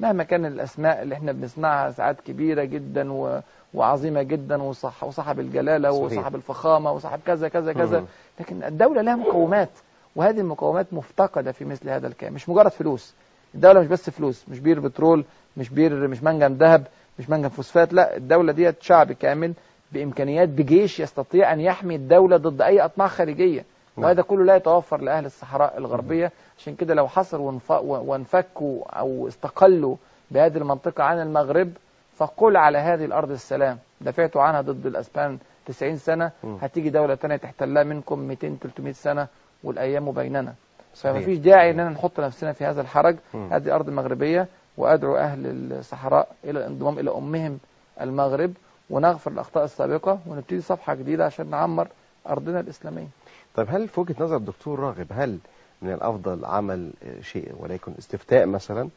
مهما 0.00 0.24
كان 0.24 0.46
الأسماء 0.46 1.02
اللي 1.02 1.14
إحنا 1.14 1.32
بنسمعها 1.32 1.90
ساعات 1.90 2.20
كبيرة 2.20 2.64
جدا 2.64 3.12
و... 3.12 3.40
وعظيمة 3.74 4.22
جدا 4.22 4.62
وصح 4.62 5.04
وصاحب 5.04 5.40
الجلالة 5.40 5.90
صحيح. 5.90 6.02
وصاحب 6.02 6.34
الفخامة 6.34 6.92
وصاحب 6.92 7.20
كذا 7.26 7.48
كذا 7.48 7.72
كذا. 7.72 8.04
لكن 8.40 8.64
الدولة 8.64 9.02
لها 9.02 9.16
مقومات 9.16 9.70
وهذه 10.16 10.40
المقومات 10.40 10.86
مفتقدة 10.92 11.52
في 11.52 11.64
مثل 11.64 11.90
هذا 11.90 12.06
الكلام 12.06 12.32
مش 12.32 12.48
مجرد 12.48 12.70
فلوس 12.70 13.14
الدولة 13.54 13.80
مش 13.80 13.86
بس 13.86 14.10
فلوس 14.10 14.48
مش 14.48 14.58
بير 14.58 14.80
بترول 14.80 15.24
مش 15.56 15.68
بير 15.70 16.08
مش 16.08 16.22
منجم 16.22 16.52
ذهب 16.52 16.86
مش 17.18 17.30
منجم 17.30 17.48
فوسفات 17.48 17.92
لا 17.92 18.16
الدولة 18.16 18.52
ديت 18.52 18.82
شعب 18.82 19.12
كامل 19.12 19.52
بإمكانيات 19.92 20.48
بجيش 20.48 21.00
يستطيع 21.00 21.52
أن 21.52 21.60
يحمي 21.60 21.94
الدولة 21.96 22.36
ضد 22.36 22.62
أي 22.62 22.80
أطماع 22.84 23.08
خارجية 23.08 23.64
نعم. 23.96 24.04
وهذا 24.06 24.22
كله 24.22 24.44
لا 24.44 24.56
يتوفر 24.56 25.00
لأهل 25.00 25.26
الصحراء 25.26 25.78
الغربية 25.78 26.32
عشان 26.58 26.74
كده 26.74 26.94
لو 26.94 27.08
حصر 27.08 27.40
وانف- 27.40 27.70
وانفكوا 27.84 28.84
أو 28.98 29.28
استقلوا 29.28 29.96
بهذه 30.30 30.56
المنطقة 30.58 31.04
عن 31.04 31.20
المغرب 31.20 31.70
فقل 32.16 32.56
على 32.56 32.78
هذه 32.78 33.04
الأرض 33.04 33.30
السلام 33.30 33.78
دافعتوا 34.00 34.42
عنها 34.42 34.60
ضد 34.60 34.86
الأسبان 34.86 35.38
90 35.66 35.96
سنة. 35.96 36.30
هتيجي 36.62 36.90
دولة 36.90 37.14
تانية 37.14 37.36
تحتلها 37.36 37.82
منكم 37.82 38.18
200 38.18 38.56
300 38.62 38.92
سنة 38.92 39.26
والأيام 39.64 40.12
بيننا. 40.12 40.54
فما 40.94 41.20
فيش 41.20 41.38
داعي 41.38 41.70
إننا 41.70 41.88
نحط 41.88 42.20
نفسنا 42.20 42.52
في 42.52 42.64
هذا 42.64 42.80
الحرج. 42.80 43.16
هذه 43.34 43.74
أرض 43.74 43.90
مغربية 43.90 44.48
وأدعو 44.76 45.16
أهل 45.16 45.72
الصحراء 45.72 46.28
إلى 46.44 46.58
الانضمام 46.58 46.98
إلى 46.98 47.10
أمهم 47.10 47.58
المغرب 48.00 48.52
ونغفر 48.90 49.30
الأخطاء 49.30 49.64
السابقة 49.64 50.18
ونبتدي 50.26 50.60
صفحة 50.60 50.94
جديدة 50.94 51.24
عشان 51.24 51.50
نعمر 51.50 51.88
أرضنا 52.28 52.60
الإسلامية 52.60 53.06
طيب 53.54 53.66
هل 53.70 53.88
في 53.88 54.00
وجهة 54.00 54.14
نظر 54.20 54.36
الدكتور 54.36 54.78
راغب 54.80 55.06
هل 55.10 55.38
من 55.82 55.92
الأفضل 55.92 56.44
عمل 56.44 56.90
شيء 57.22 57.52
وليكن 57.58 57.92
استفتاء 57.98 58.46
مثلا 58.46 58.88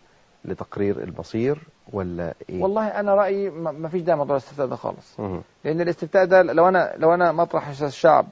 لتقرير 0.46 1.04
المصير 1.04 1.58
ولا 1.94 2.34
إيه؟ 2.50 2.62
والله 2.62 2.88
أنا 2.88 3.16
رأيي 3.16 3.50
ما 3.50 3.72
ما 3.72 3.90
فيش 3.90 4.02
داعي 4.02 4.18
موضوع 4.18 4.36
الاستفتاء 4.36 4.68
ده 4.68 4.76
خالص 4.76 5.20
مم. 5.20 5.42
لأن 5.64 5.82
الاستفتاء 5.82 6.26
ده 6.26 6.42
لو 6.42 6.68
أنا 6.68 6.94
لو 6.98 7.14
أنا 7.14 7.32
مطرح 7.32 7.68
الشعب 7.82 8.26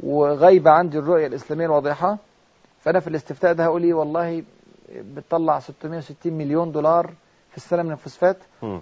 وغايبة 0.00 0.70
عندي 0.70 0.98
الرؤية 0.98 1.26
الإسلامية 1.26 1.66
الواضحة 1.66 2.18
فأنا 2.80 3.00
في 3.00 3.08
الاستفتاء 3.08 3.52
ده 3.52 3.64
هقول 3.64 3.82
إيه 3.82 3.94
والله 3.94 4.42
بتطلع 4.94 5.58
660 5.60 6.32
مليون 6.32 6.72
دولار 6.72 7.12
في 7.50 7.56
السنة 7.56 7.82
من 7.82 7.92
الفوسفات. 7.92 8.36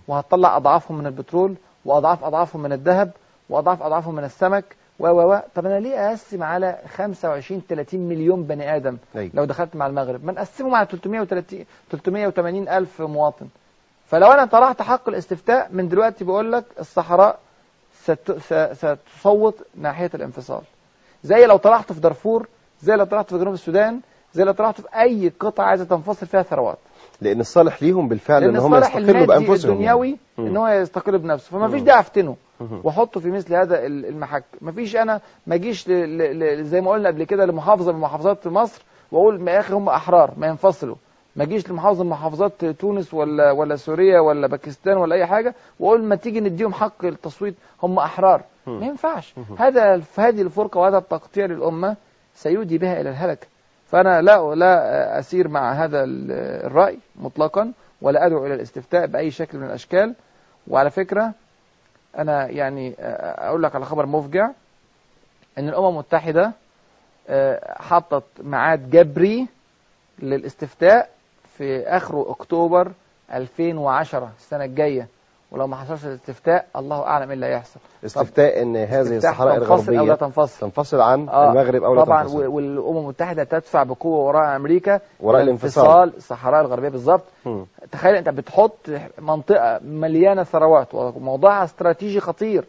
وهتطلع 0.08 0.56
أضعافهم 0.56 0.98
من 0.98 1.06
البترول 1.06 1.54
وأضعاف 1.84 2.24
أضعافهم 2.24 2.62
من 2.62 2.72
الذهب 2.72 3.10
وأضعاف 3.50 3.82
أضعافهم 3.82 4.14
من 4.14 4.24
السمك 4.24 4.64
و 4.98 5.06
و 5.08 5.32
و 5.32 5.40
طب 5.54 5.66
أنا 5.66 5.80
ليه 5.80 6.08
أقسم 6.08 6.42
على 6.42 6.78
25 6.96 7.62
30 7.68 8.00
مليون 8.00 8.42
بني 8.44 8.76
آدم 8.76 8.96
أيوة. 9.16 9.30
لو 9.34 9.44
دخلت 9.44 9.76
مع 9.76 9.86
المغرب 9.86 10.24
ما 10.24 10.32
نقسمهم 10.32 10.74
على 10.74 10.86
330 10.86 11.64
380 11.90 12.68
ألف 12.68 13.02
مواطن 13.02 13.46
فلو 14.06 14.26
أنا 14.32 14.44
طرحت 14.44 14.82
حق 14.82 15.08
الاستفتاء 15.08 15.68
من 15.72 15.88
دلوقتي 15.88 16.24
بقول 16.24 16.52
لك 16.52 16.64
الصحراء 16.80 17.38
ست 18.02 18.32
س- 18.32 18.78
ستصوت 18.84 19.62
ناحية 19.74 20.10
الانفصال 20.14 20.62
زي 21.24 21.46
لو 21.46 21.56
طرحت 21.56 21.92
في 21.92 22.00
دارفور 22.00 22.48
زي 22.80 22.94
لو 22.96 23.04
طرحت 23.04 23.30
في 23.30 23.38
جنوب 23.38 23.54
السودان 23.54 24.00
زي 24.32 24.44
لو 24.44 24.52
طرحت 24.52 24.80
في 24.80 24.86
أي 25.00 25.32
قطعة 25.40 25.64
عايزة 25.64 25.84
تنفصل 25.84 26.26
فيها 26.26 26.42
ثروات 26.42 26.78
لأن 27.20 27.40
الصالح 27.40 27.82
ليهم 27.82 28.08
بالفعل 28.08 28.44
إن 28.44 28.56
هم 28.56 28.74
يستقلوا 28.74 29.26
بأنفسهم 29.26 29.72
الدنيوي 29.72 30.16
يعني. 30.38 30.50
إن 30.50 30.56
هو 30.56 30.68
يستقل 30.68 31.18
بنفسه 31.18 31.50
فما 31.50 31.68
فيش. 31.68 31.82
داعي 31.82 32.00
أفتنه 32.00 32.36
مم. 32.60 32.80
وأحطه 32.84 33.20
في 33.20 33.30
مثل 33.30 33.54
هذا 33.54 33.86
ال- 33.86 34.06
المحك 34.06 34.44
ما 34.60 34.72
فيش 34.72 34.96
أنا 34.96 35.20
ما 35.46 35.54
ل- 35.88 36.64
زي 36.64 36.80
ما 36.80 36.90
قلنا 36.90 37.08
قبل 37.08 37.24
كده 37.24 37.44
لمحافظة 37.46 37.92
من 37.92 38.00
محافظات 38.00 38.46
مصر 38.46 38.82
وأقول 39.12 39.40
ما 39.40 39.50
يا 39.52 39.60
أخي 39.60 39.74
هم 39.74 39.88
أحرار 39.88 40.30
ما 40.36 40.46
ينفصلوا 40.46 40.96
ما 41.36 41.44
أجيش 41.44 41.70
لمحافظة 41.70 42.04
من 42.04 42.10
محافظات 42.10 42.64
تونس 42.64 43.14
ولا 43.14 43.50
ولا 43.52 43.76
سوريا 43.76 44.20
ولا 44.20 44.46
باكستان 44.46 44.96
ولا 44.96 45.14
أي 45.14 45.26
حاجة 45.26 45.54
وأقول 45.80 46.04
ما 46.04 46.14
تيجي 46.16 46.40
نديهم 46.40 46.72
حق 46.72 47.04
التصويت 47.04 47.54
هم 47.82 47.98
أحرار. 47.98 48.42
ما 48.66 48.86
ينفعش. 48.86 49.34
هذا 49.58 50.02
هذه 50.16 50.42
الفرقة 50.42 50.78
وهذا 50.80 50.98
التقطيع 50.98 51.46
للأمة 51.46 51.96
سيودي 52.36 52.78
بها 52.78 53.00
إلى 53.00 53.10
الهلكه 53.10 53.46
فأنا 53.86 54.22
لا 54.22 54.54
لا 54.54 55.18
أسير 55.18 55.48
مع 55.48 55.72
هذا 55.72 56.04
ال- 56.04 56.32
الرأي 56.66 56.98
مطلقا 57.16 57.72
ولا 58.02 58.26
أدعو 58.26 58.46
إلى 58.46 58.54
الاستفتاء 58.54 59.06
بأي 59.06 59.30
شكل 59.30 59.58
من 59.58 59.66
الأشكال. 59.66 60.14
وعلى 60.68 60.90
فكرة 60.90 61.32
أنا 62.18 62.46
يعني 62.46 62.94
أقول 62.98 63.62
لك 63.62 63.74
على 63.74 63.84
خبر 63.84 64.06
مفجع 64.06 64.50
إن 65.58 65.68
الأمم 65.68 65.88
المتحدة 65.88 66.52
آه، 67.28 67.74
حطت 67.82 68.24
ميعاد 68.42 68.90
جبري 68.90 69.46
للاستفتاء 70.18 71.10
في 71.58 71.82
آخر 71.88 72.30
أكتوبر 72.30 72.92
2010 73.32 74.32
السنة 74.38 74.64
الجاية. 74.64 75.08
ولو 75.50 75.66
ما 75.66 75.76
حصلش 75.76 76.04
الاستفتاء 76.04 76.66
الله 76.76 77.02
أعلم 77.06 77.28
إيه 77.28 77.34
اللي 77.34 77.46
هيحصل. 77.46 77.80
استفتاء 78.04 78.62
إن 78.62 78.76
هذه 78.76 79.16
الصحراء 79.16 79.58
تنفصل 79.58 79.94
أو 79.96 80.04
لا 80.06 80.14
تنفصل. 80.14 80.60
تنفصل 80.60 81.00
عن 81.00 81.28
آه، 81.28 81.50
المغرب 81.50 81.82
أو 81.82 81.94
لا 81.94 82.04
طبعا 82.04 82.22
تنفصل. 82.22 82.46
و- 82.46 82.52
والأمم 82.56 82.98
المتحدة 82.98 83.44
تدفع 83.44 83.82
بقوة 83.82 84.18
وراء 84.26 84.56
أمريكا. 84.56 85.00
وراء 85.20 85.42
الانفصال. 85.42 85.84
انفصال 85.86 86.16
الصحراء 86.16 86.60
الغربية 86.60 86.88
بالظبط. 86.88 87.24
تخيل 87.92 88.14
أنت 88.14 88.28
بتحط 88.28 88.76
منطقة 89.18 89.80
مليانة 89.84 90.42
ثروات 90.44 90.94
وموضوعها 90.94 91.64
استراتيجي 91.64 92.20
خطير. 92.20 92.64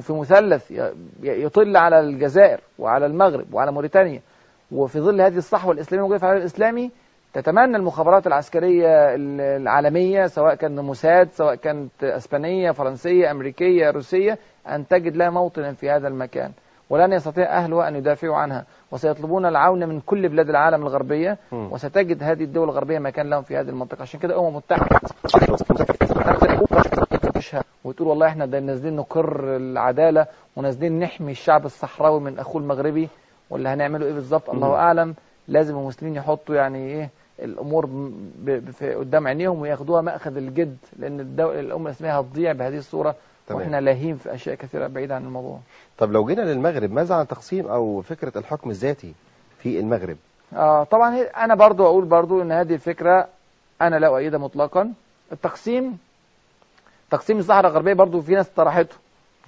في 0.00 0.12
مثلث 0.12 0.72
يطل 1.22 1.76
على 1.76 2.00
الجزائر 2.00 2.60
وعلى 2.78 3.06
المغرب 3.06 3.54
وعلى 3.54 3.72
موريتانيا. 3.72 4.20
وفي 4.72 5.00
ظل 5.00 5.20
هذه 5.20 5.36
الصحوة 5.36 5.72
الإسلامية 5.72 5.96
الموجودة 5.98 6.18
في 6.18 6.24
العالم 6.24 6.40
الإسلامي 6.40 6.90
تتمنى 7.36 7.76
المخابرات 7.76 8.26
العسكرية 8.26 9.14
ال- 9.14 9.40
العالمية 9.40 10.26
سواء 10.26 10.54
كان 10.54 10.80
موساد 10.80 11.30
سواء 11.32 11.54
كانت 11.54 12.04
إسبانية 12.04 12.70
فرنسية 12.70 13.30
أمريكية 13.30 13.90
روسية 13.90 14.38
أن 14.68 14.86
تجد 14.88 15.16
لها 15.16 15.30
موطنا 15.30 15.72
في 15.72 15.90
هذا 15.90 16.08
المكان. 16.08 16.52
ولن 16.90 17.12
يستطيع 17.12 17.44
اهلها 17.58 17.88
ان 17.88 17.96
يدافعوا 17.96 18.36
عنها. 18.36 18.64
وسيطلبون 18.92 19.46
العون 19.46 19.88
من 19.88 20.00
كل 20.00 20.28
بلاد 20.28 20.48
العالم 20.48 20.82
الغربية. 20.82 21.38
مم. 21.52 21.72
وستجد 21.72 22.22
هذه 22.22 22.44
الدول 22.44 22.64
الغربية 22.68 22.98
مكان 22.98 23.30
لهم 23.30 23.42
في 23.42 23.56
هذه 23.56 23.68
المنطقة. 23.68 24.02
عشان 24.02 24.20
كده 24.20 24.34
الامم 24.34 24.48
المتحده 24.48 24.98
وتقول 27.84 28.08
والله 28.08 28.26
إحنا 28.26 28.46
ده 28.46 28.60
نازلين 28.60 28.96
نقر 28.96 29.56
العدالة 29.56 30.26
ونازلين 30.56 30.98
نحمي 30.98 31.32
الشعب 31.32 31.64
الصحراوي 31.64 32.20
من 32.20 32.38
اخوه 32.38 32.62
المغربي. 32.62 33.08
ولا 33.50 33.74
هنعمله 33.74 34.06
إيه 34.06 34.12
بالظبط؟ 34.12 34.50
الله 34.50 34.68
مم. 34.68 34.74
أعلم. 34.74 35.14
لازم 35.48 35.78
المسلمين 35.78 36.14
يحطوا 36.16 36.54
يعني 36.54 36.78
إيه 36.78 37.10
في 38.72 38.94
قدام 38.98 39.26
عينيهم 39.26 39.60
وياخدوها 39.60 40.00
مأخذ 40.02 40.36
الجد 40.36 40.76
لأن 40.98 41.20
الدولة 41.20 41.60
الأمة 41.60 41.86
الاسلاميه 41.90 42.18
هتضيع 42.18 42.52
بهذه 42.52 42.78
الصورة 42.78 43.14
تمام. 43.46 43.60
وإحنا 43.60 43.80
لاهين 43.80 44.16
في 44.16 44.34
أشياء 44.34 44.54
كثيرة 44.54 44.86
بعيدة 44.86 45.14
عن 45.14 45.24
الموضوع. 45.24 45.58
طب 45.98 46.12
لو 46.12 46.24
جينا 46.26 46.42
للمغرب 46.42 46.92
ماذا 46.92 47.14
عن 47.14 47.26
تقسيم 47.26 47.66
أو 47.66 48.00
فكرة 48.00 48.38
الحكم 48.38 48.70
الذاتي 48.70 49.14
في 49.58 49.80
المغرب؟ 49.80 50.16
آه 50.54 50.84
طبعا 50.84 51.16
أنا 51.16 51.54
برضو 51.54 51.86
أقول 51.86 52.04
برضو 52.04 52.42
إن 52.42 52.52
هذه 52.52 52.74
الفكرة 52.74 53.28
أنا 53.82 53.96
لا 53.96 54.06
أؤيدها 54.06 54.38
مطلقا. 54.38 54.92
التقسيم 55.32 55.98
تقسيم 57.10 57.38
الصحراء 57.38 57.70
الغربية 57.70 57.92
برضو 57.92 58.20
في 58.20 58.34
ناس 58.34 58.48
طرحته. 58.48 58.96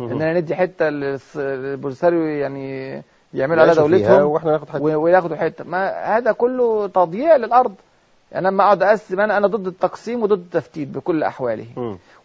إننا 0.00 0.40
ندي 0.40 0.54
حتة 0.54 0.88
للبوليساريو 0.88 2.22
يعني 2.22 3.02
يعملوا 3.34 3.64
فيها 3.64 3.74
دولتهم 3.88 4.22
وإحنا 4.26 4.50
ناخد 4.52 4.80
و- 4.80 5.02
وياخدوا 5.02 5.36
حتة. 5.36 5.64
ما 5.64 5.88
هذا 6.16 6.32
كله 6.32 6.86
تضييع 6.88 7.36
للأرض. 7.36 7.74
يعني 8.32 8.46
لما 8.46 8.64
أقعد 8.64 8.82
أقسم 8.82 9.20
أنا 9.20 9.36
أنا 9.36 9.46
ضد 9.46 9.66
التقسيم 9.66 10.22
وضد 10.22 10.38
التفتيت 10.40 10.88
بكل 10.88 11.22
أحواله. 11.22 11.66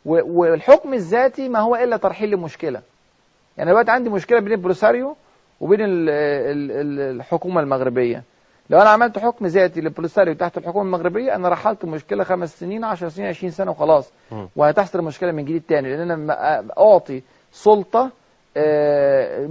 والحكم 0.06 0.94
الذاتي 0.94 1.50
ما 1.50 1.60
هو 1.60 1.76
إلا 1.76 1.98
ترحيل 1.98 2.30
لمشكلة. 2.32 2.82
يعني 3.58 3.70
دلوقتي 3.70 3.92
عندي 3.92 4.10
مشكلة 4.10 4.40
بين 4.40 4.52
البوليساريو 4.54 5.16
وبين 5.62 5.82
ال- 5.82 6.10
ال- 6.10 6.72
ال- 6.72 7.16
الحكومة 7.16 7.62
المغربية. 7.62 8.24
لو 8.70 8.82
أنا 8.82 8.90
عملت 8.90 9.20
حكم 9.20 9.46
ذاتي 9.46 9.82
للبوليساريو 9.82 10.34
تحت 10.34 10.58
الحكومة 10.58 10.86
المغربية 10.86 11.36
أنا 11.36 11.50
رحلت 11.50 11.84
المشكلة 11.84 12.24
خمس 12.24 12.60
سنين 12.60 12.84
10 12.84 13.10
سنين 13.10 13.28
20 13.28 13.52
سنة 13.52 13.72
وخلاص. 13.72 14.12
وهتحصل 14.56 15.00
المشكلة 15.00 15.32
من 15.32 15.46
جديد 15.46 15.64
تاني 15.68 15.96
لأن 15.96 16.12
أنا 16.12 16.64
أعطي 16.80 17.22
سلطة 17.52 18.10
آه،. 18.58 19.46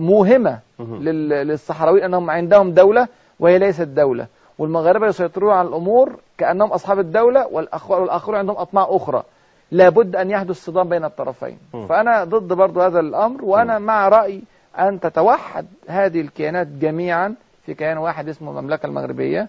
لل- 0.81 1.29
للصحراويين 1.29 2.05
أنهم 2.05 2.31
عندهم 2.31 2.71
دولة 2.71 3.09
وهي 3.41 3.59
ليست 3.59 3.83
دولة. 3.83 4.27
والمغاربة 4.59 5.07
يسيطرون 5.07 5.53
على 5.53 5.69
الأمور 5.69 6.17
كأنهم 6.39 6.71
أصحاب 6.73 6.99
الدولة 6.99 7.45
والأخ- 7.45 7.91
والآخرون 7.91 8.39
عندهم 8.39 8.57
أطماع 8.57 8.87
أخرى. 8.91 9.23
لابد 9.71 10.17
أن 10.17 10.31
يحدث 10.31 10.65
صدام 10.65 10.89
بين 10.89 11.05
الطرفين. 11.05 11.59
مم. 11.75 11.87
فأنا 11.87 12.25
ضد 12.25 12.53
برضو 12.53 12.81
هذا 12.81 13.01
الأمر 13.01 13.45
وأنا 13.45 13.79
مع 13.79 14.09
رأي 14.09 14.43
أن 14.79 15.01
تتوحد 15.01 15.67
هذه 15.89 16.21
الكيانات 16.21 16.67
جميعا 16.67 17.35
في 17.67 17.75
كيان 17.75 17.99
واحد 17.99 18.29
اسمه 18.29 18.51
المملكة 18.59 18.87
المغربية. 18.87 19.49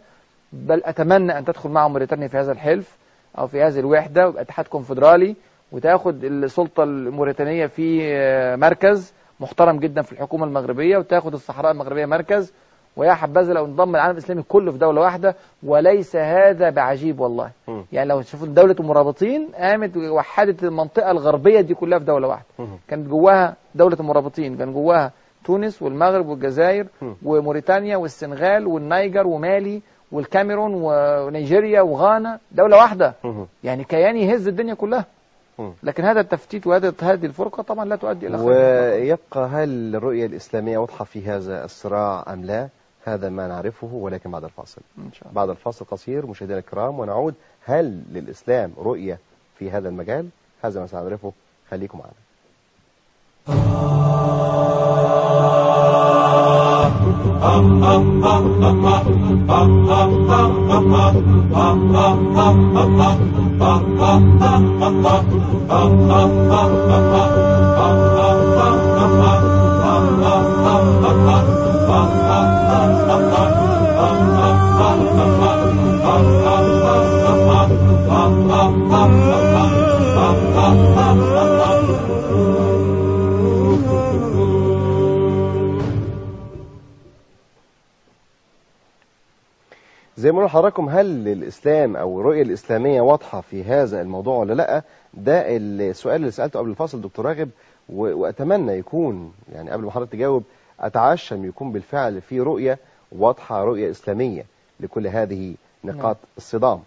بل 0.53 0.81
أتمنى 0.85 1.37
أن 1.37 1.45
تدخل 1.45 1.69
معهم 1.69 1.91
موريتانيا 1.91 2.27
في 2.27 2.37
هذا 2.37 2.51
الحلف 2.51 2.97
أو 3.37 3.47
في 3.47 3.61
هذه 3.63 3.79
الوحدة 3.79 4.25
ويبقى 4.25 4.41
اتحاد 4.41 4.67
كونفدرالي 4.67 5.35
وتاخد 5.71 6.23
السلطة 6.23 6.83
الموريتانية 6.83 7.65
في 7.65 7.99
آه، 8.15 8.55
مركز. 8.55 9.13
محترم 9.43 9.79
جدا 9.79 10.01
في 10.01 10.11
الحكومة 10.11 10.45
المغربية 10.45 10.97
وتاخد 10.97 11.33
الصحراء 11.33 11.71
المغربية 11.71 12.05
مركز 12.05 12.53
ويا 12.97 13.13
حبذا 13.13 13.53
لو 13.53 13.65
انضم 13.65 13.95
العالم 13.95 14.11
الإسلامي 14.17 14.43
كله 14.43 14.71
في 14.71 14.77
دولة 14.77 15.01
واحدة 15.01 15.35
وليس 15.63 16.15
هذا 16.15 16.69
بعجيب 16.69 17.19
والله 17.19 17.51
مم. 17.67 17.85
يعني 17.91 18.09
لو 18.09 18.21
تشوفوا 18.21 18.47
دولة 18.47 18.75
المرابطين 18.79 19.47
قامت 19.55 19.97
وحدت 19.97 20.63
المنطقة 20.63 21.11
الغربية 21.11 21.61
دي 21.61 21.73
كلها 21.73 21.99
في 21.99 22.05
دولة 22.05 22.27
واحدة 22.27 22.45
مم. 22.59 22.67
كانت 22.87 23.07
جواها 23.09 23.55
دولة 23.75 23.97
المرابطين 23.99 24.57
كان 24.57 24.73
جواها 24.73 25.11
تونس 25.45 25.81
والمغرب 25.81 26.27
والجزائر 26.27 26.87
مم. 27.01 27.15
وموريتانيا 27.25 27.97
والسنغال 27.97 28.67
والنيجر 28.67 29.27
ومالي 29.27 29.81
والكاميرون 30.11 30.73
ونيجيريا 30.73 31.81
وغانا 31.81 32.39
دولة 32.51 32.77
واحدة 32.77 33.13
مم. 33.23 33.45
يعني 33.63 33.83
كيان 33.83 34.17
يهز 34.17 34.47
الدنيا 34.47 34.73
كلها. 34.73 35.05
لكن 35.83 36.03
هذا 36.05 36.19
التفتيت 36.19 36.67
وهذا 36.67 36.93
هذه 37.01 37.25
الفرقة 37.25 37.63
طبعا 37.63 37.85
لا 37.85 37.95
تؤدي 37.95 38.27
إلى 38.27 38.37
خير. 38.37 38.47
ويبقى 38.47 39.47
هل 39.47 39.95
الرؤية 39.95 40.25
الإسلامية 40.25 40.77
واضحة 40.77 41.05
في 41.05 41.25
هذا 41.25 41.65
الصراع 41.65 42.33
أم 42.33 42.45
لا؟ 42.45 42.69
هذا 43.05 43.29
ما 43.29 43.47
نعرفه 43.47 43.87
ولكن 43.93 44.31
بعد 44.31 44.43
الفاصل. 44.43 44.81
إن 44.97 45.13
شاء 45.13 45.21
الله. 45.23 45.33
بعد 45.33 45.49
الفاصل 45.49 45.85
قصير 45.85 46.25
مشاهدينا 46.25 46.59
الكرام 46.59 46.99
ونعود. 46.99 47.35
هل 47.65 48.03
للإسلام 48.11 48.73
رؤية 48.77 49.19
في 49.59 49.71
هذا 49.71 49.89
المجال؟ 49.89 50.29
هذا 50.63 50.79
ما 50.79 50.87
سنعرفه. 50.87 51.31
خليكم 51.71 51.99
معنا. 51.99 52.13
Bum, 57.63 58.19
bum, 58.21 58.61
bum. 58.61 59.23
زي 90.23 90.31
ما 90.31 90.37
قلنا 90.37 90.47
لحضراتكم 90.47 90.89
هل 90.89 91.27
الإسلام 91.27 91.95
أو 91.95 92.19
الرؤية 92.21 92.41
الإسلامية 92.41 93.01
واضحة 93.01 93.41
في 93.41 93.63
هذا 93.63 94.01
الموضوع 94.01 94.37
ولا 94.37 94.53
لأ 94.53 94.83
ده 95.13 95.43
السؤال 95.47 96.15
اللي 96.15 96.31
سألته 96.31 96.59
قبل 96.59 96.69
الفاصل 96.69 97.01
دكتور 97.01 97.25
راغب 97.25 97.49
وأتمنى 97.89 98.71
يكون 98.71 99.33
يعني 99.53 99.71
قبل 99.71 99.83
ما 99.83 99.91
حضرتك 99.91 100.11
تجاوب 100.11 100.43
أتعشم 100.79 101.45
يكون 101.45 101.71
بالفعل 101.71 102.21
في 102.21 102.39
رؤية 102.39 102.77
واضحة 103.11 103.63
رؤية 103.63 103.91
إسلامية 103.91 104.45
لكل 104.79 105.07
هذه 105.07 105.55
نقاط 105.83 106.17
الصدام 106.37 106.79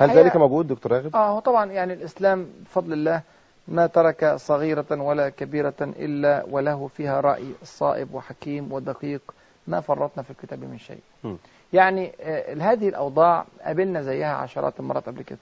هل 0.00 0.10
ذلك 0.10 0.36
موجود 0.36 0.68
دكتور 0.68 0.92
راغب؟ 0.92 1.16
آه 1.16 1.28
هو 1.28 1.38
طبعا 1.38 1.72
يعني 1.72 1.92
الإسلام 1.92 2.46
بفضل 2.64 2.92
الله 2.92 3.22
ما 3.68 3.86
ترك 3.86 4.34
صغيرة 4.36 4.86
ولا 4.90 5.28
كبيرة 5.28 5.74
إلا 5.80 6.44
وله 6.50 6.88
فيها 6.96 7.20
رأي 7.20 7.52
صائب 7.64 8.14
وحكيم 8.14 8.72
ودقيق 8.72 9.22
ما 9.66 9.80
فرطنا 9.80 10.22
في 10.22 10.30
الكتاب 10.30 10.58
من 10.60 10.78
شيء. 10.78 11.00
مم. 11.24 11.36
يعني 11.72 12.12
آه، 12.20 12.54
هذه 12.54 12.88
الأوضاع 12.88 13.44
قابلنا 13.64 14.02
زيها 14.02 14.34
عشرات 14.34 14.80
المرات 14.80 15.06
قبل 15.06 15.22
كده. 15.22 15.38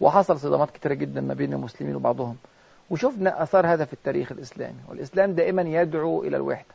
وحصل 0.00 0.38
صدامات 0.40 0.70
كتيرة 0.70 0.94
جدا 0.94 1.20
ما 1.20 1.34
بين 1.34 1.52
المسلمين 1.52 1.96
وبعضهم. 1.96 2.36
وشفنا 2.90 3.42
آثار 3.42 3.66
هذا 3.66 3.84
في 3.84 3.92
التاريخ 3.92 4.32
الإسلامي، 4.32 4.78
والإسلام 4.88 5.32
دائما 5.32 5.62
يدعو 5.62 6.22
إلى 6.22 6.36
الوحدة 6.36 6.74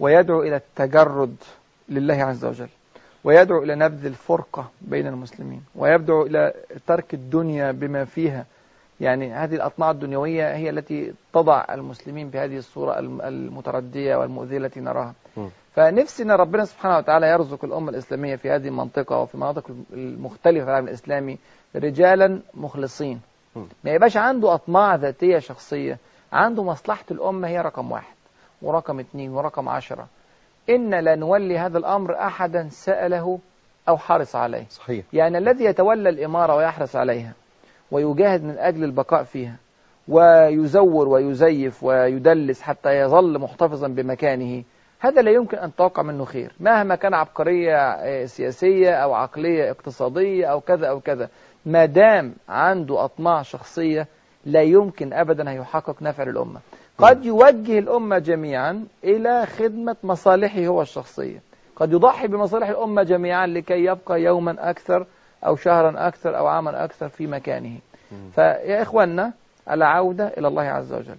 ويدعو 0.00 0.42
إلى 0.42 0.56
التجرد 0.56 1.36
لله 1.88 2.14
عز 2.14 2.44
وجل. 2.44 2.68
ويدعو 3.24 3.62
إلى 3.62 3.74
نبذ 3.74 4.06
الفرقة 4.06 4.70
بين 4.80 5.06
المسلمين 5.06 5.62
ويدعو 5.74 6.26
إلى 6.26 6.54
ترك 6.86 7.14
الدنيا 7.14 7.72
بما 7.72 8.04
فيها 8.04 8.44
يعني 9.00 9.32
هذه 9.32 9.54
الأطماع 9.54 9.90
الدنيوية 9.90 10.54
هي 10.54 10.70
التي 10.70 11.12
تضع 11.32 11.64
المسلمين 11.70 12.30
بهذه 12.30 12.56
الصورة 12.58 12.98
الم- 12.98 13.20
المتردية 13.22 14.16
والمؤذية 14.16 14.58
التي 14.58 14.80
نراها. 14.80 15.14
فنفسي 15.78 16.22
أن 16.22 16.30
ربنا 16.30 16.64
سبحانه 16.64 16.96
وتعالى 16.96 17.26
يرزق 17.26 17.64
الأمة 17.64 17.90
الإسلامية 17.90 18.36
في 18.36 18.50
هذه 18.50 18.68
المنطقة 18.68 19.18
وفي 19.18 19.34
المناطق 19.34 19.70
المختلفة 19.92 20.64
في 20.64 20.70
العالم 20.70 20.88
الإسلامي 20.88 21.38
رجالا 21.76 22.40
مخلصين. 22.54 23.20
ما 23.84 23.90
يبقاش 23.90 24.16
عنده 24.16 24.54
أطماع 24.54 24.94
ذاتية 24.94 25.38
شخصية 25.38 25.98
عنده 26.32 26.64
مصلحة 26.64 27.04
الأمة 27.10 27.48
هي 27.48 27.60
رقم 27.60 27.92
واحد 27.92 28.14
ورقم 28.62 29.00
اثنين 29.00 29.30
ورقم 29.30 29.68
عشرة. 29.68 30.06
إن 30.70 30.94
لا 30.94 31.14
نولي 31.14 31.58
هذا 31.58 31.78
الأمر 31.78 32.14
أحدا 32.14 32.68
سأله 32.70 33.38
أو 33.88 33.96
حرص 33.98 34.36
عليه. 34.36 34.66
صحيح. 34.68 35.04
يعني 35.12 35.38
الذي 35.38 35.64
يتولى 35.64 36.08
الإمارة 36.08 36.54
ويحرص 36.54 36.96
عليها 36.96 37.32
ويجاهد 37.90 38.44
من 38.44 38.58
أجل 38.58 38.84
البقاء 38.84 39.22
فيها 39.22 39.56
ويزور 40.08 41.08
ويزيف 41.08 41.84
ويدلس 41.84 42.62
حتى 42.62 42.90
يظل 43.00 43.38
محتفظا 43.38 43.88
بمكانه 43.88 44.64
هذا 45.00 45.22
لا 45.22 45.30
يمكن 45.30 45.58
أن 45.58 45.74
تتوقع 45.74 46.02
منه 46.02 46.24
خير. 46.24 46.52
مهما 46.60 46.94
كان 46.94 47.14
عبقرية 47.14 47.76
آه، 47.76 48.24
سياسية 48.26 48.94
أو 48.94 49.14
عقلية 49.14 49.70
اقتصادية 49.70 50.46
أو 50.46 50.60
كذا 50.60 50.86
أو 50.86 51.00
كذا 51.00 51.28
ما 51.66 51.84
دام 51.84 52.34
عنده 52.48 53.04
أطماع 53.04 53.42
شخصية 53.42 54.06
لا 54.46 54.62
يمكن 54.62 55.12
أبدا 55.12 55.50
أن 55.50 55.56
يحقق 55.56 56.02
نفع 56.02 56.22
للأمة. 56.24 56.60
قد 56.98 57.24
يوجه 57.24 57.78
الأمة 57.78 58.18
جميعا 58.18 58.84
إلى 59.04 59.46
خدمة 59.46 59.96
مصالحه 60.02 60.66
هو 60.66 60.82
الشخصية. 60.82 61.42
قد 61.76 61.92
يضحي 61.92 62.26
بمصالح 62.28 62.68
الأمة 62.68 63.02
جميعا 63.02 63.46
لكي 63.46 63.84
يبقى 63.84 64.22
يوما 64.22 64.70
أكثر 64.70 65.06
أو 65.46 65.56
شهرا 65.56 66.08
أكثر 66.08 66.38
أو 66.38 66.46
عاما 66.46 66.84
أكثر 66.84 67.08
في 67.08 67.26
مكانه. 67.26 67.78
فيا 68.34 68.82
إخواننا 68.82 69.32
العودة 69.70 70.32
إلى 70.38 70.48
الله 70.48 70.62
عز 70.62 70.92
وجل. 70.92 71.16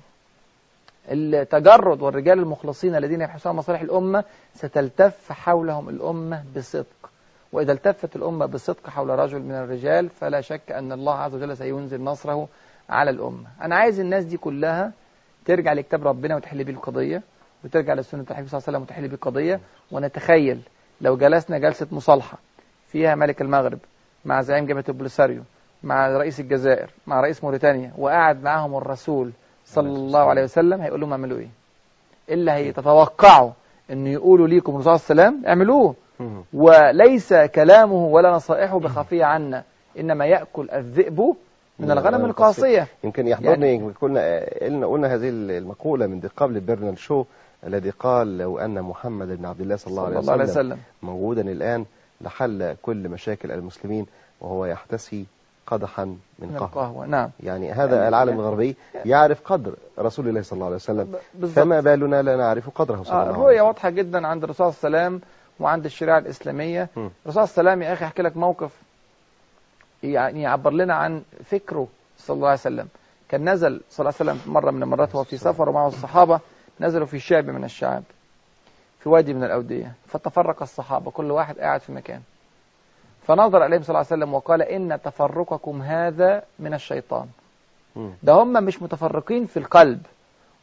التجرد 1.09 2.01
والرجال 2.01 2.39
المخلصين 2.39 2.95
الذين 2.95 3.21
يبحثون 3.21 3.49
عن 3.51 3.57
مصالح 3.57 3.81
الأمة 3.81 4.23
ستلتف 4.53 5.31
حولهم 5.31 5.89
الأمة 5.89 6.43
بصدق. 6.55 7.09
وإذا 7.51 7.71
التفت 7.71 8.15
الأمة 8.15 8.45
بصدق 8.45 8.89
حول 8.89 9.09
رجل 9.09 9.39
من 9.41 9.51
الرجال 9.55 10.09
فلا 10.09 10.41
شك 10.41 10.71
أن 10.71 10.91
الله 10.91 11.13
عز 11.15 11.35
وجل 11.35 11.57
سينزل 11.57 12.01
نصره 12.03 12.47
على 12.89 13.11
الأمة. 13.11 13.47
أنا 13.61 13.75
عايز 13.75 13.99
الناس 13.99 14.25
دي 14.25 14.37
كلها 14.37 14.91
ترجع 15.45 15.73
لكتاب 15.73 16.07
ربنا 16.07 16.35
وتحل 16.35 16.63
بيه 16.63 16.73
القضية 16.73 17.21
وترجع 17.63 17.93
لسنة 17.93 18.25
الحبيب 18.31 18.47
صلى 18.47 18.57
الله 18.57 18.67
عليه 18.67 18.77
وسلم 18.77 18.81
وتحل 18.81 19.07
بيه 19.07 19.15
القضية. 19.15 19.59
ونتخيل 19.91 20.61
لو 21.01 21.17
جلسنا 21.17 21.57
جلسة 21.57 21.87
مصالحة 21.91 22.37
فيها 22.87 23.15
ملك 23.15 23.41
المغرب 23.41 23.79
مع 24.25 24.41
زعيم 24.41 24.65
جبهة 24.65 24.83
البوليساريو 24.89 25.43
مع 25.83 26.07
رئيس 26.07 26.39
الجزائر 26.39 26.89
مع 27.07 27.21
رئيس 27.21 27.43
موريتانيا 27.43 27.93
وقعد 27.97 28.43
معاهم 28.43 28.75
الرسول 28.77 29.31
صلى 29.69 29.87
الله 29.89 30.19
عليه 30.19 30.43
وسلم 30.43 30.81
هيقول 30.81 31.01
لهم 31.01 31.11
اعملوا 31.11 31.37
إيه؟ 31.39 31.47
اللي 32.29 32.51
هيتوقعوا 32.51 33.51
ان 33.91 34.07
يقولوا 34.07 34.47
ليكم 34.47 34.71
الرسول 34.75 34.99
صلى 34.99 35.11
الله 35.13 35.23
عليه 35.23 35.33
وسلم 35.37 35.47
اعملوه. 35.47 35.95
وليس 36.53 37.33
كلامه 37.33 38.05
ولا 38.05 38.31
نصائحه 38.31 38.79
بخفية 38.79 39.25
عنا 39.25 39.63
إنما 39.99 40.25
يأكل 40.25 40.69
الذئب 40.73 41.35
من 41.79 41.91
الغنم 41.91 42.25
القاصية. 42.25 42.87
يمكن 43.03 43.27
يحضرني 43.27 43.73
يعني- 43.75 43.93
كنا 43.93 44.45
قلنا 44.61 44.87
قلنا 44.87 45.13
هذه 45.15 45.29
المقولة 45.29 46.07
من 46.07 46.21
قبل 46.37 46.59
برنارد 46.59 46.97
شو 46.97 47.23
الذي 47.67 47.89
قال 47.89 48.37
لو 48.37 48.59
أن 48.59 48.81
محمد 48.81 49.27
بن 49.37 49.45
عبد 49.45 49.61
الله 49.61 49.75
صلى 49.75 49.91
الله 49.91 50.05
عليه 50.05 50.19
صلى 50.19 50.21
الله 50.21 50.31
عليه 50.33 50.43
وسلم 50.43 50.65
وسلم. 50.71 50.79
موجودا 51.03 51.41
الآن 51.41 51.85
لحل 52.21 52.75
كل 52.81 53.09
مشاكل 53.09 53.51
المسلمين 53.51 54.05
وهو 54.41 54.65
يحتسي 54.65 55.25
قدحا 55.71 56.05
من 56.05 56.17
من 56.39 56.55
قهوة. 56.57 56.65
القهوة 56.67 57.05
نعم. 57.05 57.29
يعني 57.39 57.71
هذا 57.71 57.95
يعني- 57.95 58.07
العالم 58.07 58.29
يعني- 58.29 58.41
الغربي 58.41 58.75
يعرف 59.05 59.41
قدر 59.45 59.73
رسول 59.99 60.27
الله 60.27 60.41
صلى 60.41 60.53
الله 60.57 60.65
عليه 60.65 60.75
وسلم. 60.75 61.15
فما 61.55 61.79
بالنا 61.79 62.21
لا 62.21 62.35
نعرف 62.35 62.69
قدره 62.69 63.03
صلى 63.03 63.13
آه، 63.13 63.15
الله 63.15 63.21
عليه 63.21 63.31
الرؤية 63.31 63.55
وسلم. 63.55 63.67
واضحة 63.67 63.89
جدا 63.89 64.27
عند 64.27 64.43
الرسول 64.43 64.73
صلى 64.73 64.87
الله 64.87 64.99
عليه 64.99 65.07
وسلم 65.07 65.21
وعند 65.59 65.85
الشريعة 65.85 66.17
الإسلامية. 66.17 66.89
الرسول 66.97 67.11
صلى 67.25 67.31
الله 67.61 67.71
عليه 67.71 67.71
وسلم 67.71 67.81
يا 67.81 67.93
أخي 67.93 68.05
أحكي 68.05 68.21
لك 68.21 68.37
موقف 68.37 68.71
يعني 70.03 70.41
يعبر 70.41 70.71
لنا 70.71 70.93
عن 70.93 71.21
فكره 71.45 71.87
صلى 72.17 72.35
الله 72.35 72.47
عليه 72.47 72.59
وسلم. 72.59 72.87
كان 73.29 73.49
نزل 73.49 73.81
صلى 73.89 74.03
الله 74.09 74.13
عليه 74.19 74.31
وسلم 74.31 74.53
مرة 74.53 74.71
من 74.71 74.83
المرات 74.83 75.15
وهو 75.15 75.23
في 75.23 75.37
سفر 75.37 75.69
ومعه 75.69 75.87
الصحابة 75.87 76.39
نزلوا 76.79 77.05
في 77.05 77.19
شعب 77.19 77.45
من 77.49 77.63
الشعاب 77.63 78.03
في 78.99 79.09
وادي 79.09 79.33
من 79.33 79.43
الأودية 79.43 79.91
فتفرق 80.07 80.61
الصحابة 80.61 81.11
كل 81.11 81.31
واحد 81.31 81.59
قاعد 81.59 81.81
في 81.81 81.91
مكان. 81.91 82.21
فنظر 83.29 83.65
إليهم 83.65 83.81
صلى 83.81 83.89
الله 83.89 84.05
عليه 84.11 84.23
وسلم 84.23 84.33
وقال 84.33 84.61
إن 84.61 84.99
تفرقكم 85.03 85.81
هذا 85.81 86.43
من 86.59 86.73
الشيطان. 86.73 87.25
ده 88.23 88.33
هم 88.33 88.53
مش 88.53 88.81
متفرقين 88.81 89.45
في 89.45 89.57
القلب 89.57 90.01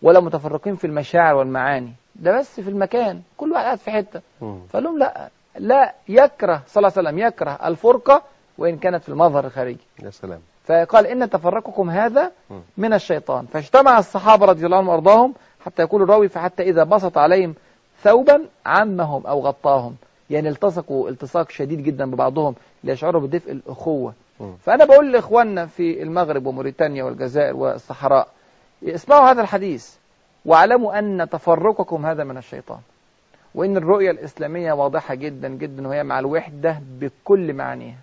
ولا 0.02 0.20
متفرقين 0.20 0.76
في 0.76 0.86
المشاعر 0.86 1.34
والمعاني. 1.34 1.92
ده 2.14 2.38
بس 2.38 2.60
في 2.60 2.70
المكان. 2.70 3.22
كل 3.36 3.52
واحد 3.52 3.64
قاعد 3.64 3.78
في 3.78 3.90
حتة. 3.90 4.20
فقال 4.68 4.84
لهم 4.84 4.98
لا 4.98 5.28
لا 5.58 5.94
يكره 6.08 6.62
صلى 6.66 6.80
الله 6.80 6.92
عليه 6.96 7.08
وسلم 7.08 7.18
يكره 7.18 7.58
الفرقة 7.64 8.22
وإن 8.58 8.78
كانت 8.78 9.02
في 9.02 9.08
المظهر 9.08 9.46
الخارجي. 9.46 9.86
يا 10.02 10.10
سلام. 10.10 10.40
فقال 10.64 11.06
إن 11.06 11.30
تفرقكم 11.30 11.90
هذا. 11.90 12.32
من 12.76 12.92
الشيطان. 12.92 13.46
فاجتمع 13.46 13.98
الصحابة 13.98 14.46
رضي 14.46 14.66
الله 14.66 14.76
عنهم 14.76 14.88
وأرضاهم 14.88 15.34
حتى 15.64 15.82
يقول 15.82 16.02
الراوي 16.02 16.28
فحتى 16.28 16.62
إذا 16.62 16.84
بسط 16.84 17.18
عليهم 17.18 17.54
ثوبا 18.02 18.44
عمهم 18.66 19.26
أو 19.26 19.40
غطاهم. 19.40 19.96
يعني 20.30 20.48
التصقوا 20.48 21.08
التصاق 21.08 21.50
شديد 21.50 21.82
جدا 21.82 22.10
ببعضهم 22.10 22.54
ليشعروا 22.84 23.20
بدفء 23.20 23.52
الأخوة. 23.52 24.14
فأنا 24.62 24.84
بقول 24.84 25.12
لإخواننا 25.12 25.66
في 25.66 26.02
المغرب 26.02 26.46
وموريتانيا 26.46 27.04
والجزائر 27.04 27.56
والصحراء 27.56 28.28
اسمعوا 28.84 29.30
هذا 29.30 29.42
الحديث 29.42 29.94
واعلموا 30.44 30.98
أن 30.98 31.28
تفرقكم 31.30 32.06
هذا 32.06 32.24
من 32.24 32.36
الشيطان. 32.36 32.78
وإن 33.54 33.76
الرؤية 33.76 34.10
الإسلامية 34.10 34.72
واضحة 34.72 35.14
جدا 35.14 35.48
جدا 35.48 35.88
وهي 35.88 36.02
مع 36.02 36.18
الوحدة 36.18 36.78
بكل 37.00 37.52
معانيها. 37.54 37.98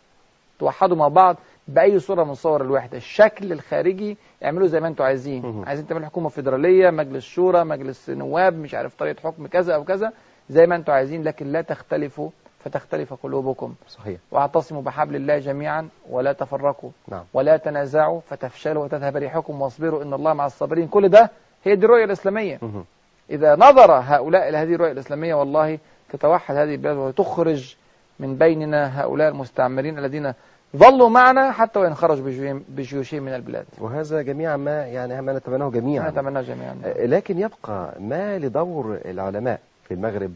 توحدوا 0.60 0.98
مع 0.98 1.08
بعض 1.08 1.36
بأي 1.68 2.00
صورة 2.00 2.24
من 2.24 2.34
صور 2.34 2.62
الوحدة. 2.62 2.98
الشكل 2.98 3.52
الخارجي 3.52 4.18
اعملوا 4.44 4.68
زي 4.68 4.80
ما 4.80 4.88
أنتوا 4.88 5.06
عايزين. 5.06 5.64
عايزين 5.68 5.88
تعملوا 5.88 6.08
حكومة 6.08 6.30
فيدرالية 6.30 6.90
مجلس 6.90 7.26
شورى 7.26 7.64
مجلس 7.64 8.10
نواب 8.10 8.58
مش 8.58 8.74
عارف 8.74 8.96
طريقة 8.96 9.22
حكم 9.24 9.48
كذا 9.48 9.76
أو 9.76 9.84
كذا. 9.84 10.14
زي 10.50 10.66
ما 10.66 10.76
أنتوا 10.76 10.94
عايزين 10.94 11.24
لكن 11.24 11.52
لا 11.52 11.62
تختلفوا 11.62 12.30
فتختلف 12.64 13.14
قلوبكم. 13.14 13.74
صحيح. 13.88 14.20
واعتصموا 14.32 14.82
بحبل 14.82 15.16
الله 15.16 15.38
جميعا 15.40 15.88
ولا 16.10 16.34
تفرقوا. 16.34 16.90
نعم. 17.08 17.24
ولا 17.34 17.58
تنازعوا 17.58 18.22
فتفشلوا 18.30 18.84
وتذهب 18.84 19.16
ريحكم 19.18 19.62
واصبروا 19.62 20.04
إن 20.04 20.14
الله 20.14 20.34
مع 20.34 20.46
الصابرين. 20.46 20.88
كل 20.88 21.10
ده 21.10 21.30
هي 21.64 21.76
دي 21.76 21.86
الرؤية 21.86 22.04
الإسلامية. 22.06 22.60
مهم. 22.62 22.86
إذا 23.30 23.56
نظر 23.56 23.92
هؤلاء 23.92 24.50
إلى 24.50 24.58
هذه 24.58 24.76
الرؤية 24.76 24.92
الإسلامية 24.92 25.34
والله 25.34 25.80
تتوحد 26.10 26.56
هذه 26.56 26.72
البلاد 26.76 26.98
وتخرج 26.98 27.76
من 28.20 28.36
بيننا 28.36 29.02
هؤلاء 29.02 29.30
المستعمرين 29.30 30.00
الذين 30.00 30.34
ظلوا 30.78 31.10
معنا 31.10 31.52
حتى 31.52 31.80
وإن 31.80 31.96
خرجوا 31.96 32.26
بجيوشهم- 32.70 33.14
من 33.24 33.34
البلاد. 33.36 33.66
وهذا 33.78 34.22
جميعا 34.22 34.58
ما 34.58 34.88
يعني 34.88 35.22
ما 35.22 35.34
نتمناه 35.34 35.70
جميعا. 35.70 36.10
نتمنى 36.10 36.44
جميعا. 36.44 36.76
لكن 36.86 37.40
يبقى 37.40 37.94
ما 38.00 38.40
لدور 38.40 39.00
العلماء. 39.06 39.60
في 39.94 40.00
المغرب. 40.00 40.34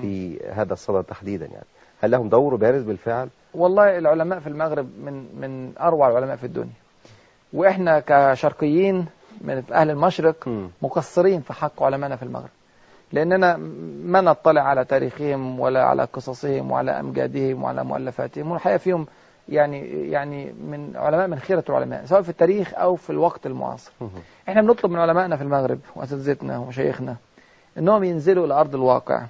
في 0.00 0.40
هذا 0.52 0.72
الصدد 0.72 1.04
تحديدا 1.04 1.46
يعني 1.46 1.66
هل 2.00 2.10
لهم 2.10 2.28
دور 2.28 2.56
بارز 2.56 2.82
بالفعل 2.82 3.28
والله 3.54 3.98
العلماء 3.98 4.38
في 4.40 4.46
المغرب 4.46 4.88
من 5.04 5.14
من 5.40 5.72
أروع 5.80 6.08
العلماء 6.08 6.36
في 6.36 6.44
الدنيا 6.44 6.72
وإحنا 7.52 8.02
كشرقيين 8.06 9.06
من 9.40 9.62
أهل 9.72 9.90
المشرق. 9.90 10.48
مقصرين 10.82 11.40
في 11.40 11.52
حق 11.52 11.82
علمائنا 11.82 12.16
في 12.16 12.22
المغرب 12.22 12.48
لأننا 13.12 13.56
ما 14.04 14.20
نطلع 14.20 14.62
على 14.62 14.84
تاريخهم 14.84 15.60
ولا 15.60 15.84
على 15.84 16.04
قصصهم 16.04 16.70
وعلى 16.70 16.90
أمجادهم 17.00 17.62
وعلى 17.62 17.84
مؤلفاتهم 17.84 18.50
والحقيقة 18.50 18.78
فيهم 18.78 19.06
يعني 19.48 20.10
يعني 20.10 20.52
من 20.52 20.92
علماء 20.96 21.26
من 21.28 21.38
خيرة 21.38 21.64
العلماء 21.68 22.04
سواء 22.04 22.22
في 22.22 22.28
التاريخ 22.28 22.74
أو 22.74 22.94
في 22.96 23.10
الوقت 23.10 23.46
المعاصر. 23.46 23.92
إحنا 24.48 24.62
بنطلب 24.62 24.90
من 24.90 24.98
علمائنا 24.98 25.36
في 25.36 25.42
المغرب 25.42 25.78
وأساتذتنا 25.96 26.58
ومشايخنا 26.58 27.16
أنهم 27.78 28.04
ينزلوا 28.04 28.46
إلى 28.46 28.54
أرض 28.54 28.74
الواقع 28.74 29.26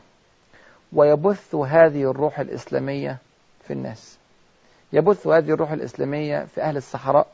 ويبثوا 0.93 1.67
هذه 1.67 2.11
الروح 2.11 2.41
الإسلامية 2.41 3.19
في 3.67 3.73
الناس. 3.73 4.19
يبثوا 4.93 5.37
هذه 5.37 5.51
الروح 5.51 5.71
الإسلامية 5.73 6.45
في 6.45 6.63
أهل 6.63 6.77
الصحراء 6.77 7.27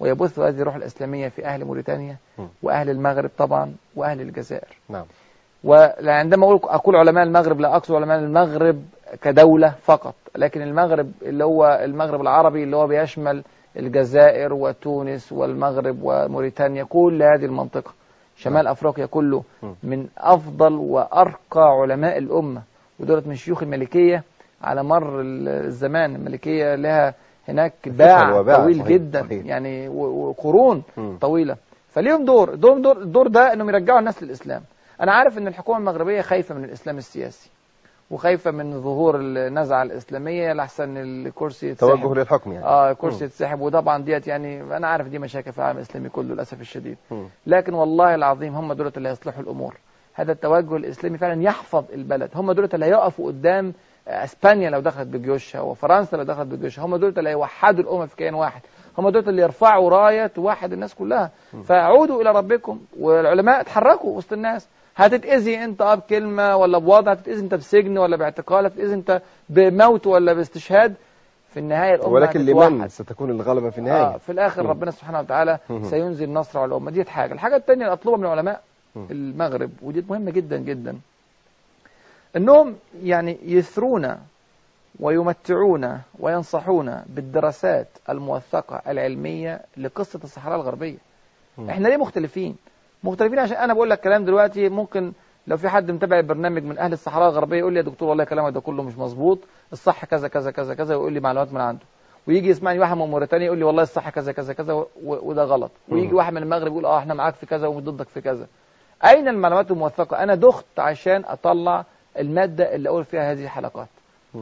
ويبثوا 0.00 0.48
هذه 0.48 0.60
الروح 0.60 0.74
الإسلامية 0.74 1.28
في 1.28 1.44
أهل 1.46 1.64
موريتانيا. 1.64 2.16
وأهل 2.62 2.90
المغرب 2.90 3.30
طبعا 3.38 3.74
وأهل 3.96 4.20
الجزائر. 4.20 4.76
نعم. 4.88 5.04
وعندما 5.64 6.46
أقول 6.46 6.60
أقول 6.64 6.96
علماء 6.96 7.24
المغرب 7.24 7.60
لا 7.60 7.76
أقصد 7.76 7.94
علماء 7.94 8.18
المغرب 8.18 8.82
كدولة 9.22 9.74
فقط 9.82 10.14
لكن 10.36 10.62
المغرب 10.62 11.12
اللي 11.22 11.44
هو 11.44 11.80
المغرب 11.84 12.20
العربي 12.20 12.62
اللي 12.64 12.76
هو 12.76 12.86
بيشمل 12.86 13.44
الجزائر 13.76 14.52
وتونس 14.52 15.32
والمغرب 15.32 15.98
وموريتانيا 16.02 16.84
كل 16.84 17.22
هذه 17.22 17.44
المنطقة. 17.44 17.92
شمال 18.38 18.66
أفريقيا 18.66 19.06
كله. 19.06 19.42
من 19.82 20.06
أفضل 20.18 20.72
وأرقى 20.72 21.62
علماء 21.82 22.18
الأمة 22.18 22.62
ودولت 23.00 23.26
من 23.26 23.34
شيوخ 23.34 23.62
الملكية 23.62 24.22
على 24.62 24.82
مر 24.82 25.20
ال- 25.20 25.48
الزمان 25.48 26.14
الملكية 26.16 26.74
لها 26.74 27.14
هناك 27.48 27.72
باع 27.88 28.30
طويل 28.56 28.76
صحيح، 28.76 28.88
جدا 28.88 29.22
صحيح. 29.22 29.46
يعني 29.46 29.88
وقرون. 29.88 30.82
طويلة 31.20 31.56
فليهم 31.88 32.24
دور 32.24 32.54
دور 32.54 32.78
دور, 32.78 33.02
دور 33.04 33.26
ده 33.28 33.52
إنهم 33.52 33.68
يرجعوا 33.68 33.98
الناس 33.98 34.22
للإسلام 34.22 34.62
أنا 35.00 35.12
عارف 35.12 35.38
إن 35.38 35.46
الحكومة 35.48 35.78
المغربية 35.78 36.20
خايفة 36.20 36.54
من 36.54 36.64
الإسلام 36.64 36.96
السياسي 36.98 37.50
وخايفة 38.10 38.50
من 38.50 38.80
ظهور 38.80 39.16
النزعة 39.16 39.82
الإسلامية 39.82 40.52
لحسن 40.52 40.96
الكرسي 40.96 41.68
يتسحب. 41.68 41.88
توجه 41.88 42.20
للحكم 42.20 42.52
يعني. 42.52 42.66
آه 42.66 42.92
كرسي 42.92 43.18
مم. 43.18 43.26
يتسحب. 43.26 43.60
وطبعا 43.60 44.02
ديت 44.02 44.26
يعني 44.26 44.76
أنا 44.76 44.88
عارف 44.88 45.08
دي 45.08 45.18
مشاكل 45.18 45.52
في 45.52 45.58
العالم 45.58 45.76
الإسلامي 45.76 46.08
كله 46.08 46.34
للأسف 46.34 46.60
الشديد. 46.60 46.96
لكن 47.46 47.74
والله 47.74 48.14
العظيم 48.14 48.54
هم 48.54 48.72
دولت 48.72 48.96
اللي 48.96 49.08
هيصلحوا 49.08 49.42
الأمور. 49.42 49.74
هذا 50.14 50.32
التوجه 50.32 50.76
الإسلامي 50.76 51.18
فعلا 51.18 51.42
يحفظ 51.42 51.84
البلد. 51.92 52.30
هم 52.34 52.52
دولت 52.52 52.74
اللي 52.74 52.86
هيقفوا 52.86 53.26
قدام 53.26 53.72
إسبانيا 54.08 54.70
لو 54.70 54.80
دخلت 54.80 55.08
بجيوشها 55.08 55.60
وفرنسا 55.60 56.16
لو 56.16 56.22
دخلت 56.22 56.48
بجيوشها. 56.48 56.84
هم 56.84 56.96
دولت 56.96 57.18
اللي 57.18 57.30
هيوحدوا 57.30 57.84
الامه 57.84 58.06
في 58.06 58.16
كيان 58.16 58.34
واحد. 58.34 58.60
هم 58.98 59.08
دولت 59.08 59.28
اللي 59.28 59.42
يرفعوا 59.42 59.90
راية 59.90 60.26
توحد 60.26 60.72
الناس 60.72 60.94
كلها. 60.94 61.30
فعودوا 61.64 62.22
إلى 62.22 62.30
ربكم 62.32 62.80
والعلماء 63.00 63.60
اتحركوا 63.60 64.16
وسط 64.16 64.32
الناس. 64.32 64.68
هتتأذي 64.98 65.64
انت 65.64 65.82
آه 65.82 65.94
بكلمة 65.94 66.56
ولا 66.56 66.78
بوضع 66.78 67.12
هتتأذي 67.12 67.40
انت 67.40 67.54
بسجن 67.54 67.98
ولا 67.98 68.16
باعتقال 68.16 68.66
هتتأذي 68.66 68.94
انت 68.94 69.22
بموت 69.48 70.06
ولا 70.06 70.32
باستشهاد 70.32 70.94
في 71.50 71.60
النهاية 71.60 71.94
الأمة 71.94 72.12
ولكن. 72.12 72.40
لمن 72.44 72.88
ستكون 72.88 73.30
الغلبة 73.30 73.70
في 73.70 73.76
آه 73.76 73.80
النهاية 73.80 74.16
في 74.18 74.32
الآخر 74.32 74.62
مم. 74.62 74.70
ربنا 74.70 74.90
سبحانه 74.90 75.20
وتعالى. 75.20 75.58
سينزل 75.82 76.32
نصر 76.32 76.58
على 76.58 76.68
الأمة 76.68 76.90
دي 76.90 77.04
حاجة 77.04 77.32
الحاجة 77.32 77.56
الثانية 77.56 77.82
اللي 77.84 77.92
أطلبها 77.92 78.16
من 78.18 78.24
العلماء 78.24 78.62
مم. 78.96 79.06
المغرب 79.10 79.70
ودي 79.82 80.04
مهمة 80.08 80.30
جدا 80.30 80.56
جدا 80.56 80.98
إنهم 82.36 82.76
يعني 83.02 83.38
يثرونا 83.42 84.18
ويمتعونا 85.00 86.00
وينصحونا 86.18 87.04
بالدراسات 87.08 87.88
الموثقة 88.08 88.82
العلمية 88.88 89.60
لقصة 89.76 90.20
الصحراء 90.24 90.56
الغربية 90.56 90.98
مم. 91.58 91.70
إحنا 91.70 91.88
ليه 91.88 91.96
مختلفين 91.96 92.56
مختلفين 93.04 93.38
عشان 93.38 93.56
أنا 93.56 93.74
بقول 93.74 93.90
لك 93.90 94.00
كلام 94.00 94.24
دلوقتي 94.24 94.68
ممكن 94.68 95.12
لو 95.46 95.56
في 95.56 95.68
حد 95.68 95.90
متابع 95.90 96.18
البرنامج 96.18 96.62
من 96.64 96.78
أهل 96.78 96.92
الصحراء 96.92 97.28
الغربية 97.28 97.58
يقول 97.58 97.72
لي 97.72 97.78
يا 97.78 97.84
دكتور 97.84 98.08
والله 98.08 98.24
كلامك 98.24 98.54
ده 98.54 98.60
كله 98.60 98.82
مش 98.82 98.98
مظبوط 98.98 99.38
الصح 99.72 100.04
كذا 100.04 100.28
كذا 100.28 100.50
كذا 100.50 100.74
كذا 100.74 100.96
ويقول 100.96 101.12
لي 101.12 101.20
معلومات 101.20 101.52
من 101.52 101.60
عنده. 101.60 101.84
ويجي 102.28 102.48
يسمعني 102.48 102.78
واحد 102.78 102.96
من 102.96 103.06
موريتانيا 103.06 103.46
يقول 103.46 103.58
لي 103.58 103.64
والله 103.64 103.82
الصح 103.82 104.08
كذا 104.08 104.32
كذا 104.32 104.52
كذا 104.52 104.86
وده 105.04 105.44
غلط. 105.44 105.70
ويجي. 105.88 106.14
واحد 106.14 106.32
من 106.32 106.42
المغرب 106.42 106.72
يقول 106.72 106.86
آه 106.86 106.98
إحنا 106.98 107.14
معاك 107.14 107.34
في 107.34 107.46
كذا 107.46 107.66
وضدك 107.66 108.08
في 108.08 108.20
كذا. 108.20 108.46
أين 109.04 109.28
المعلومات 109.28 109.70
الموثقة؟ 109.70 110.22
أنا 110.22 110.34
دخت 110.34 110.66
عشان 110.78 111.24
أطلع 111.24 111.84
المادة 112.18 112.74
اللي 112.74 112.88
أقول 112.88 113.04
فيها 113.04 113.32
هذه 113.32 113.44
الحلقات. 113.44 113.88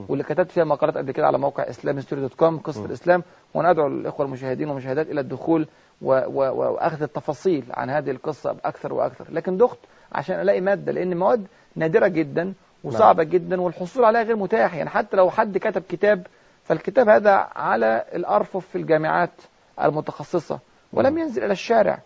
واللي 0.08 0.24
كتبت 0.24 0.50
فيها 0.50 0.64
مقالات 0.64 0.96
قبل 0.96 1.12
كده 1.12 1.26
على 1.26 1.38
موقع 1.38 1.62
Islam 1.62 2.00
Story 2.00 2.22
dot 2.22 2.34
com 2.34 2.58
قصة. 2.58 2.84
الإسلام 2.84 3.22
وأنا 3.54 3.70
ادعو 3.70 3.86
الإخوة 3.86 4.26
المشاهدين 4.26 4.68
والمشاهدات 4.68 5.06
إلى 5.10 5.20
الدخول 5.20 5.66
و 6.02 6.12
و 6.12 6.42
و 6.42 6.72
وأخذ 6.72 7.02
التفاصيل 7.02 7.64
عن 7.70 7.90
هذه 7.90 8.10
القصة 8.10 8.56
أكثر 8.64 8.92
وأكثر. 8.94 9.24
لكن 9.30 9.56
دخت 9.56 9.78
عشان 10.12 10.40
ألاقي 10.40 10.60
مادة 10.60 10.92
لأن 10.92 11.16
مواد 11.16 11.46
نادرة 11.76 12.08
جدا 12.08 12.52
وصعبة 12.84 13.22
جدا 13.22 13.60
والحصول 13.60 14.04
عليها 14.04 14.22
غير 14.22 14.36
متاح. 14.36 14.74
يعني 14.74 14.90
حتى 14.90 15.16
لو 15.16 15.30
حد 15.30 15.58
كتب 15.58 15.82
كتاب 15.88 16.26
فالكتاب 16.64 17.08
هذا 17.08 17.48
على 17.56 18.04
الأرفف 18.14 18.66
في 18.66 18.78
الجامعات 18.78 19.30
المتخصصة 19.82 20.58
ولم. 20.92 21.18
ينزل 21.18 21.44
إلى 21.44 21.52
الشارع. 21.52 21.98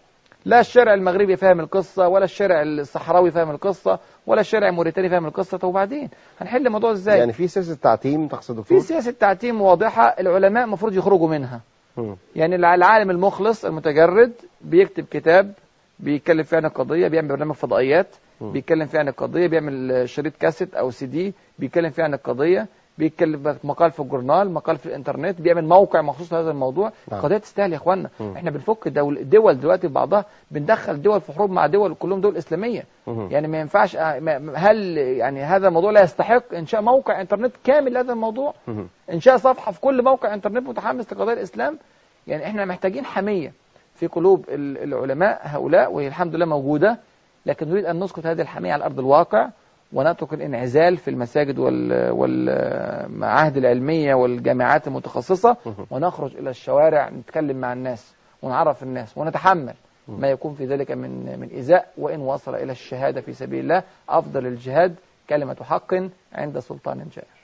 لا 0.45 0.61
الشارع 0.61 0.95
المغربي 0.95 1.37
فاهم 1.37 1.61
القصة 1.61 2.09
ولا 2.09 2.25
الشارع 2.25 2.63
الصحراوي 2.63 3.31
فاهم 3.31 3.51
القصة 3.51 3.99
ولا 4.27 4.41
الشارع 4.41 4.69
الموريتاني 4.69 5.09
فاهم 5.09 5.27
القصة. 5.27 5.59
طب 5.59 5.69
وبعدين؟ 5.69 6.09
هنحل 6.41 6.67
الموضوع 6.67 6.91
إزاي؟ 6.93 7.19
يعني 7.19 7.33
في 7.33 7.49
سياسة 7.49 7.75
تعتيم 7.75 8.29
تقصد 8.29 8.55
في 8.55 8.61
دكتور 8.63 8.81
سياسة 8.81 9.11
تعتيم 9.11 9.61
واضحة 9.63 10.05
العلماء 10.21 10.65
المفروض 10.65 10.95
يخرجوا 10.95 11.29
منها. 11.29 11.61
مم. 11.97 12.17
يعني 12.37 12.55
الع- 12.57 12.75
العالم 12.75 13.11
المخلص 13.11 13.65
المتجرد 13.65 14.33
بيكتب 14.61 15.05
كتاب 15.11 15.53
بيتكلم 15.99 16.43
فيه 16.43 16.57
عن 16.57 16.65
القضية 16.65 17.09
بيعمل 17.09 17.29
برنامج 17.29 17.55
فضائيات. 17.55 18.07
بيتكلم 18.41 18.87
فيه 18.87 18.99
عن 18.99 19.09
القضية 19.09 19.47
بيعمل 19.47 20.09
شريط 20.09 20.37
كاسيت 20.37 20.75
أو 20.75 20.91
سي 20.91 21.07
دي 21.07 21.35
بيتكلم 21.59 21.91
فيه 21.91 22.03
عن 22.03 22.15
القضية. 22.15 22.67
بيتكلم 23.01 23.57
مقال 23.65 23.91
في 23.91 24.01
الجورنال 24.01 24.51
مقال 24.51 24.77
في 24.79 24.87
الإنترنت 24.87 25.41
بيعمل 25.41 25.65
موقع 25.65 26.01
مخصوص 26.03 26.33
لهذا 26.33 26.51
الموضوع 26.51 26.93
نعم. 27.13 27.21
قضية 27.21 27.37
تستاهل 27.39 27.73
يا 27.73 27.77
اخوانا 27.77 28.11
مم. 28.21 28.33
إحنا 28.37 28.51
بنفك 28.51 28.89
دول 28.89 29.19
الدول 29.19 29.61
دلوقتي 29.61 29.89
ببعضها 29.89 30.25
بندخل 30.51 31.03
دول 31.03 31.21
في 31.21 31.33
حروب 31.33 31.51
مع 31.51 31.67
دول 31.67 31.95
كلهم 31.95 32.21
دول 32.21 32.37
إسلامية 32.37 32.85
مم. 33.07 33.29
يعني 33.31 33.49
ما 33.49 33.61
ينفعش 33.61 33.97
آه، 33.97 34.53
هل 34.57 34.99
يعني 34.99 35.43
هذا 35.43 35.69
الموضوع 35.69 35.91
لا 35.91 36.03
يستحق 36.03 36.55
إنشاء 36.55 36.83
موقع 36.83 37.21
إنترنت 37.21 37.53
كامل 37.65 37.93
لهذا 37.95 38.13
الموضوع 38.13 38.55
مم. 38.69 38.87
إنشاء 39.13 39.37
صفحة 39.37 39.73
في 39.73 39.81
كل 39.81 40.03
موقع 40.05 40.35
إنترنت 40.35 40.69
متحمس 40.69 41.13
لقضايا 41.13 41.37
الإسلام 41.37 41.79
يعني 42.27 42.47
إحنا 42.47 42.65
محتاجين 42.65 43.05
حمية 43.05 43.53
في 43.95 44.07
قلوب 44.07 44.45
ال- 44.49 44.79
العلماء 44.95 45.41
هؤلاء 45.45 45.93
وهي 45.93 46.09
الحمد 46.09 46.35
لله 46.35 46.47
موجودة 46.47 46.99
لكن 47.47 47.69
نريد 47.69 47.85
أن 47.85 48.01
نسقط 48.01 48.27
هذه 48.27 48.41
الحمية 48.43 48.73
على 48.73 48.85
أرض 48.85 48.99
الواقع 48.99 49.49
ونترك 49.93 50.33
الانعزال 50.35 50.97
في 50.97 51.11
المساجد 51.11 51.59
وال- 51.59 52.11
والمعاهد 52.11 53.57
العلمية 53.57 54.15
والجامعات 54.15 54.87
المتخصصة 54.87 55.57
مهم. 55.67 55.87
ونخرج 55.91 56.37
إلى 56.37 56.51
الشوارع 56.51 57.09
نتكلم 57.11 57.57
مع 57.57 57.73
الناس 57.73 58.15
ونعرف 58.43 58.83
الناس 58.83 59.19
ونتحمل. 59.19 59.75
ما 60.09 60.29
يكون 60.31 60.55
في 60.55 60.67
ذلك 60.67 60.91
من 60.91 61.39
من 61.41 61.49
إيذاء 61.49 61.87
وإن 61.99 62.21
وصل 62.21 62.55
إلى 62.55 62.73
الشهادة 62.73 63.21
في 63.21 63.33
سبيل 63.33 63.61
الله 63.61 63.83
أفضل 64.09 64.47
الجهاد 64.47 64.95
كلمة 65.29 65.57
حق 65.63 65.95
عند 66.33 66.59
سلطان 66.59 66.99
جائر 67.17 67.41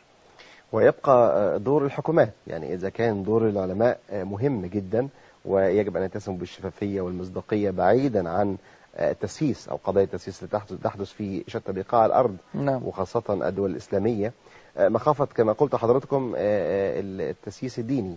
ويبقى 0.72 1.12
آه، 1.36 1.56
دور 1.56 1.84
الحكومات 1.84 2.32
يعني 2.46 2.74
إذا 2.74 2.88
كان 2.88 3.22
دور 3.22 3.48
العلماء 3.48 3.98
آه، 4.10 4.24
مهم 4.24 4.66
جدا 4.66 5.08
ويجب 5.44 5.96
أن 5.96 6.02
يتسموا 6.02 6.38
بالشفافية 6.38 7.00
والمصداقية 7.00 7.70
بعيدا 7.70 8.28
عن 8.30 8.56
التسييس 8.98 9.68
أو 9.68 9.78
قضايا 9.84 10.04
التسييس 10.04 10.42
اللي 10.42 10.60
تحدث 10.84 11.12
في 11.12 11.44
شتى 11.48 11.72
بقاع 11.72 12.06
الأرض 12.06 12.36
نعم. 12.54 12.84
وخاصة 12.84 13.48
الدول 13.48 13.70
الإسلامية. 13.70 14.32
آه، 14.76 14.88
مخافة 14.88 15.24
كما 15.24 15.52
قلت 15.52 15.76
حضرتكم 15.76 16.34
آه، 16.36 16.38
آه، 16.38 17.00
التسييس 17.30 17.78
الديني. 17.78 18.16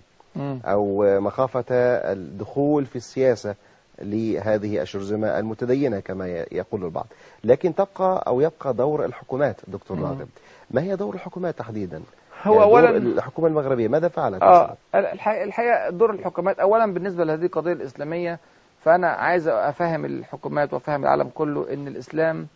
أو 0.66 1.04
مخافة 1.20 1.66
الدخول 1.72 2.86
في 2.86 2.96
السياسة 2.96 3.56
لهذه 4.02 4.82
الشرذمة 4.82 5.40
المتدينة 5.40 6.00
كما 6.00 6.28
يقول 6.52 6.86
البعض. 6.86 7.06
لكن 7.44 7.76
تبقى 7.76 8.24
أو 8.28 8.42
يبقى 8.42 8.74
دور 8.74 9.06
الحكومات 9.06 9.56
دكتور. 9.68 10.00
راغب 10.00 10.28
ما 10.72 10.82
هي 10.82 10.96
دور 10.96 11.16
الحكومات 11.16 11.58
تحديدا؟ 11.58 12.02
هو 12.44 12.54
دور 12.54 12.64
أولا 12.64 12.98
الحكومة 12.98 13.48
المغربية. 13.48 13.88
ماذا 13.88 14.08
فعلت؟ 14.08 14.42
آه 14.44 14.78
الحقيقة, 14.96 15.44
الحقيقة 15.44 15.90
دور 15.90 16.12
الحكومات 16.12 16.60
اولا 16.60 16.94
بالنسبة 16.94 17.24
لهذه 17.24 17.46
القضية 17.46 17.74
الإسلامية 17.74 18.40
فأنا 18.82 19.08
عايز 19.08 19.48
أفهم 19.48 20.06
الحكومات 20.06 20.74
وأفهم 20.74 21.04
العالم 21.04 21.30
كله 21.36 21.74
إن 21.74 21.88
الإسلام 21.88 22.48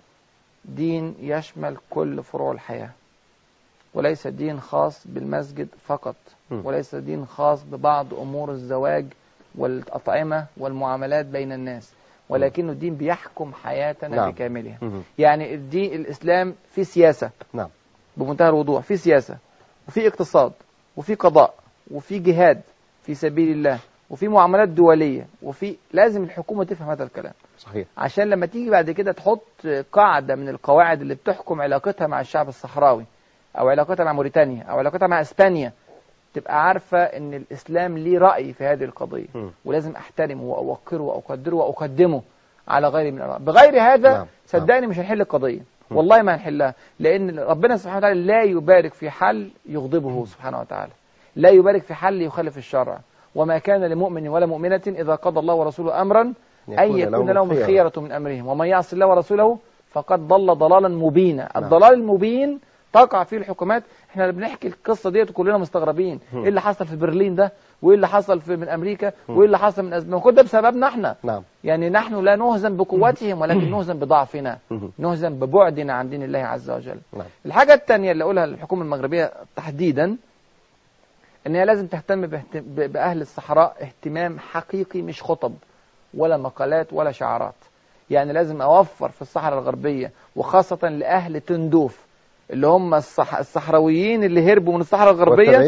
دين 0.65 1.15
يشمل 1.19 1.77
كل 1.89 2.23
فروع 2.23 2.51
الحياة 2.51 2.89
وليس 3.93 4.27
دين 4.27 4.59
خاص 4.59 5.07
بالمسجد 5.07 5.67
فقط. 5.85 6.15
وليس 6.51 6.95
دين 6.95 7.25
خاص 7.25 7.63
ببعض 7.63 8.13
أمور 8.13 8.51
الزواج 8.51 9.05
والأطعمة 9.55 10.45
والمعاملات 10.57 11.25
بين 11.25 11.51
الناس 11.51 11.93
ولكنه 12.29 12.73
دين 12.73 12.95
بيحكم 12.95 13.53
حياتنا 13.53 14.15
نعم. 14.15 14.31
بكاملها. 14.31 14.77
يعني 15.19 15.53
الدين 15.53 15.93
الإسلام 15.93 16.55
في 16.71 16.83
سياسة 16.83 17.29
نعم 17.53 17.69
بمنتهى 18.17 18.49
الوضوح 18.49 18.83
في 18.83 18.97
سياسة 18.97 19.37
وفي 19.87 20.07
اقتصاد 20.07 20.51
وفي 20.97 21.15
قضاء 21.15 21.53
وفي 21.91 22.19
جهاد 22.19 22.61
في 23.01 23.13
سبيل 23.15 23.51
الله 23.51 23.79
وفي 24.13 24.27
معاملات 24.27 24.69
دولية 24.69 25.27
وفي 25.41 25.75
لازم 25.93 26.23
الحكومة 26.23 26.63
تفهم 26.63 26.89
هذا 26.89 27.03
الكلام. 27.03 27.33
صحيح. 27.57 27.87
عشان 27.97 28.29
لما 28.29 28.45
تيجي 28.45 28.69
بعد 28.69 28.91
كده 28.91 29.11
تحط 29.11 29.67
قاعدة 29.91 30.35
من 30.35 30.49
القواعد 30.49 31.01
اللي 31.01 31.15
بتحكم 31.15 31.61
علاقتها 31.61 32.07
مع 32.07 32.19
الشعب 32.19 32.47
الصحراوي 32.47 33.05
أو 33.59 33.69
علاقتها 33.69 34.03
مع 34.03 34.13
موريتانيا 34.13 34.63
أو 34.63 34.77
علاقتها 34.77 35.07
مع 35.07 35.21
إسبانيا 35.21 35.71
تبقى 36.33 36.67
عارفة 36.67 36.97
إن 36.97 37.33
الإسلام 37.33 37.97
ليه 37.97 38.17
رأي 38.17 38.53
في 38.53 38.63
هذه 38.63 38.83
القضية. 38.83 39.27
مم. 39.35 39.51
ولازم 39.65 39.91
أحترمه 39.91 40.43
وأوقره 40.43 41.01
وأقدره 41.01 41.55
وأقدمه 41.55 42.21
على 42.67 42.87
غيره 42.87 43.11
من 43.11 43.17
الأمر. 43.21 43.37
بغير 43.37 43.81
هذا 43.81 44.13
نعم. 44.13 44.25
صدقني 44.45 44.87
مش 44.87 44.99
هنحل 44.99 45.21
القضية. 45.21 45.61
مم. 45.91 45.97
والله 45.97 46.21
ما 46.21 46.35
هنحلها 46.35 46.73
لأن 46.99 47.39
ربنا 47.39 47.77
سبحانه 47.77 47.97
وتعالى 47.97 48.21
لا 48.21 48.43
يبارك 48.43 48.93
في 48.93 49.09
حل 49.09 49.51
يغضبه 49.65 50.25
سبحانه 50.25 50.59
وتعالى. 50.59 50.91
لا 51.35 51.49
يبارك 51.49 51.81
في 51.81 51.93
حل 51.93 52.21
يخالف 52.21 52.57
الشرع. 52.57 52.99
وما 53.35 53.57
كان 53.57 53.83
لمؤمن 53.83 54.27
ولا 54.27 54.45
مؤمنة 54.45 54.81
إذا 54.87 55.15
قضى 55.15 55.39
الله 55.39 55.53
ورسوله 55.53 56.01
أمرا 56.01 56.33
أن 56.69 56.97
يكون 56.97 57.31
لهم 57.31 57.51
الخيرة 57.51 57.93
من 57.97 58.11
أمرهم. 58.11 58.47
ومن 58.47 58.67
يعص 58.67 58.93
الله 58.93 59.07
ورسوله 59.07 59.57
فقد 59.91 60.27
ضل 60.27 60.55
ضلالا 60.55 60.87
مبينا. 60.87 61.49
نعم. 61.55 61.63
الضلال 61.63 61.93
المبين 61.93 62.59
تقع 62.93 63.23
فيه 63.23 63.37
الحكومات. 63.37 63.83
إحنا 64.11 64.31
بنحكي 64.31 64.67
القصة 64.67 65.09
ديت 65.09 65.31
كلنا 65.31 65.57
مستغربين. 65.57 66.19
إيه 66.33 66.49
اللي 66.49 66.61
حصل 66.61 66.85
في 66.85 66.95
برلين 66.95 67.35
ده؟ 67.35 67.51
وإيه 67.81 67.95
اللي 67.95 68.07
حصل 68.07 68.41
في 68.41 68.55
من 68.55 68.69
أمريكا. 68.69 69.11
وإيه 69.29 69.45
اللي 69.45 69.57
حصل 69.57 69.85
من 69.85 69.93
اسبانيا 69.93 70.19
كل 70.19 70.35
ده 70.35 70.41
بسببنا 70.41 70.87
إحنا. 70.87 71.15
نعم. 71.23 71.43
يعني 71.63 71.89
نحن 71.89 72.23
لا 72.23 72.35
نهزم 72.35 72.77
بقوتهم 72.77 73.41
ولكن 73.41 73.71
نهزم 73.71 73.99
بضعفنا. 73.99 74.57
نهزم 74.97 75.33
ببعدنا 75.39 75.93
عن 75.93 76.09
دين 76.09 76.23
الله 76.23 76.39
عز 76.39 76.69
وجل. 76.69 76.97
نعم. 77.13 77.25
الحاجة 77.45 77.73
الثانية 77.73 78.11
اللي 78.11 78.23
أقولها 78.23 78.45
للحكومة 78.45 78.83
المغربية 78.83 79.31
تحديدا 79.55 80.17
إن 81.47 81.55
هي 81.55 81.65
لازم 81.65 81.87
تهتم 81.87 82.27
باهت- 82.27 82.57
ب- 82.57 82.91
بأهل 82.93 83.21
الصحراء 83.21 83.75
اهتمام 83.81 84.39
حقيقي 84.39 85.01
مش 85.01 85.23
خطب 85.23 85.53
ولا 86.13 86.37
مقالات 86.37 86.93
ولا 86.93 87.11
شعارات 87.11 87.55
يعني 88.09 88.33
لازم 88.33 88.61
أوفر 88.61 89.09
في 89.09 89.21
الصحراء 89.21 89.59
الغربية 89.59 90.11
وخاصة 90.35 90.89
لأهل 90.89 91.41
تندوف 91.41 92.05
اللي 92.51 92.67
هم 92.67 92.93
الصح... 92.93 93.35
الصحراويين 93.37 94.23
اللي 94.23 94.51
هربوا 94.53 94.73
من 94.73 94.81
الصحراء 94.81 95.13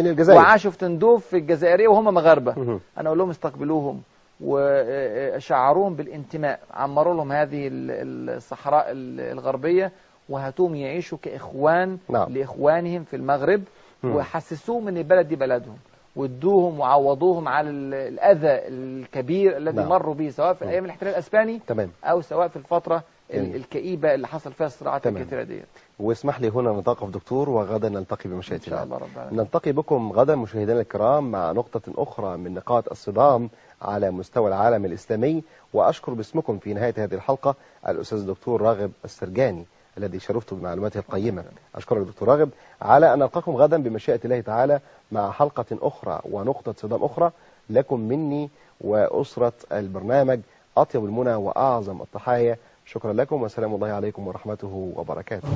للجزائر. 0.01 0.39
وعاشوا 0.39 0.71
في 0.71 0.77
تندوف 0.77 1.25
في 1.27 1.37
الجزائرية 1.37 1.87
وهم 1.87 2.13
مغاربة 2.13 2.53
مهم. 2.57 2.79
أنا 2.97 3.07
أقول 3.09 3.17
لهم 3.19 3.29
استقبلوهم 3.29 4.01
وشعروهم 4.41 5.95
بالانتماء 5.95 6.59
عمروا 6.73 7.13
لهم 7.13 7.31
هذه 7.31 7.67
ال- 7.67 8.29
الصحراء 8.35 8.85
ال- 8.91 9.19
الغربية 9.19 9.91
وهاتوهم 10.29 10.75
يعيشوا 10.75 11.17
كإخوان 11.21 11.97
نعم. 12.09 12.29
لإخوانهم 12.33 13.03
في 13.03 13.15
المغرب. 13.15 13.61
وحسسوهم 14.05 14.87
إن 14.87 14.97
البلد 14.97 15.27
دي 15.27 15.35
بلدهم 15.35 15.77
وادوهم 16.15 16.79
وعوضوهم 16.79 17.47
على 17.47 17.69
ال- 17.69 17.93
الأذى 17.93 18.67
الكبير 18.67 19.57
الذي 19.57 19.77
نعم. 19.77 19.89
مروا 19.89 20.13
به 20.13 20.29
سواء 20.29 20.53
في 20.53 20.65
مم. 20.65 20.71
أيام 20.71 20.85
الاحتلال 20.85 21.11
الأسباني 21.11 21.59
تمام 21.67 21.91
أو 22.03 22.21
سواء 22.21 22.47
في 22.47 22.55
الفترة 22.55 23.03
ال- 23.33 23.35
جميل. 23.45 23.55
الكئيبة 23.55 24.13
اللي 24.13 24.27
حصل 24.27 24.51
فيها 24.53 24.67
الصراعات 24.67 25.03
تمام. 25.03 25.17
الكثيرة 25.21 25.43
دي 25.43 25.61
واسمح 25.99 26.41
لي 26.41 26.49
هنا 26.49 26.71
نتوقف 26.79 27.09
دكتور 27.09 27.49
وغدا 27.49 27.89
نلتقي 27.89 28.29
بمشيئة 28.29 28.57
إن 28.57 28.61
شاء 28.63 28.83
الله 28.83 28.97
رب 28.97 29.07
العالمين 29.15 29.39
نلتقي 29.39 29.71
بكم 29.71 30.11
غدا 30.11 30.35
مشاهدينا 30.35 30.79
الكرام 30.81 31.31
مع 31.31 31.51
نقطة 31.51 31.81
أخرى 31.97 32.37
من 32.37 32.53
نقاط 32.53 32.89
الصدام 32.91 33.49
على 33.81 34.11
مستوى 34.11 34.47
العالم 34.47 34.85
الإسلامي 34.85 35.43
وأشكر 35.73 36.13
باسمكم 36.13 36.57
في 36.57 36.73
نهاية 36.73 36.93
هذه 36.97 37.13
الحلقة 37.13 37.55
الأستاذ 37.87 38.17
الدكتور 38.19 38.61
راغب 38.61 38.91
السرجاني 39.05 39.65
الذي 39.97 40.19
شرفت 40.19 40.53
بمعلوماته 40.53 40.97
القيمة. 40.97 41.43
أشكرك 41.75 42.07
دكتور 42.07 42.27
راغب 42.27 42.49
على 42.81 43.13
أن 43.13 43.19
نلقاكم 43.19 43.55
غدا 43.55 43.83
بمشيئة 43.83 44.19
الله 44.25 44.41
تعالى 44.41 44.79
مع 45.11 45.31
حلقة 45.31 45.65
أخرى 45.71 46.19
ونقطة 46.31 46.73
صدام 46.77 47.03
أخرى 47.03 47.31
لكم 47.69 47.99
مني 47.99 48.49
وأسرة 48.81 49.53
البرنامج 49.71 50.39
أطيب 50.77 51.05
المنى 51.05 51.35
وأعظم 51.35 52.01
التحايا 52.01 52.57
شكرا 52.85 53.13
لكم 53.13 53.41
وسلام 53.41 53.75
الله 53.75 53.87
عليكم 53.87 54.27
ورحمته 54.27 54.93
وبركاته. 54.95 55.47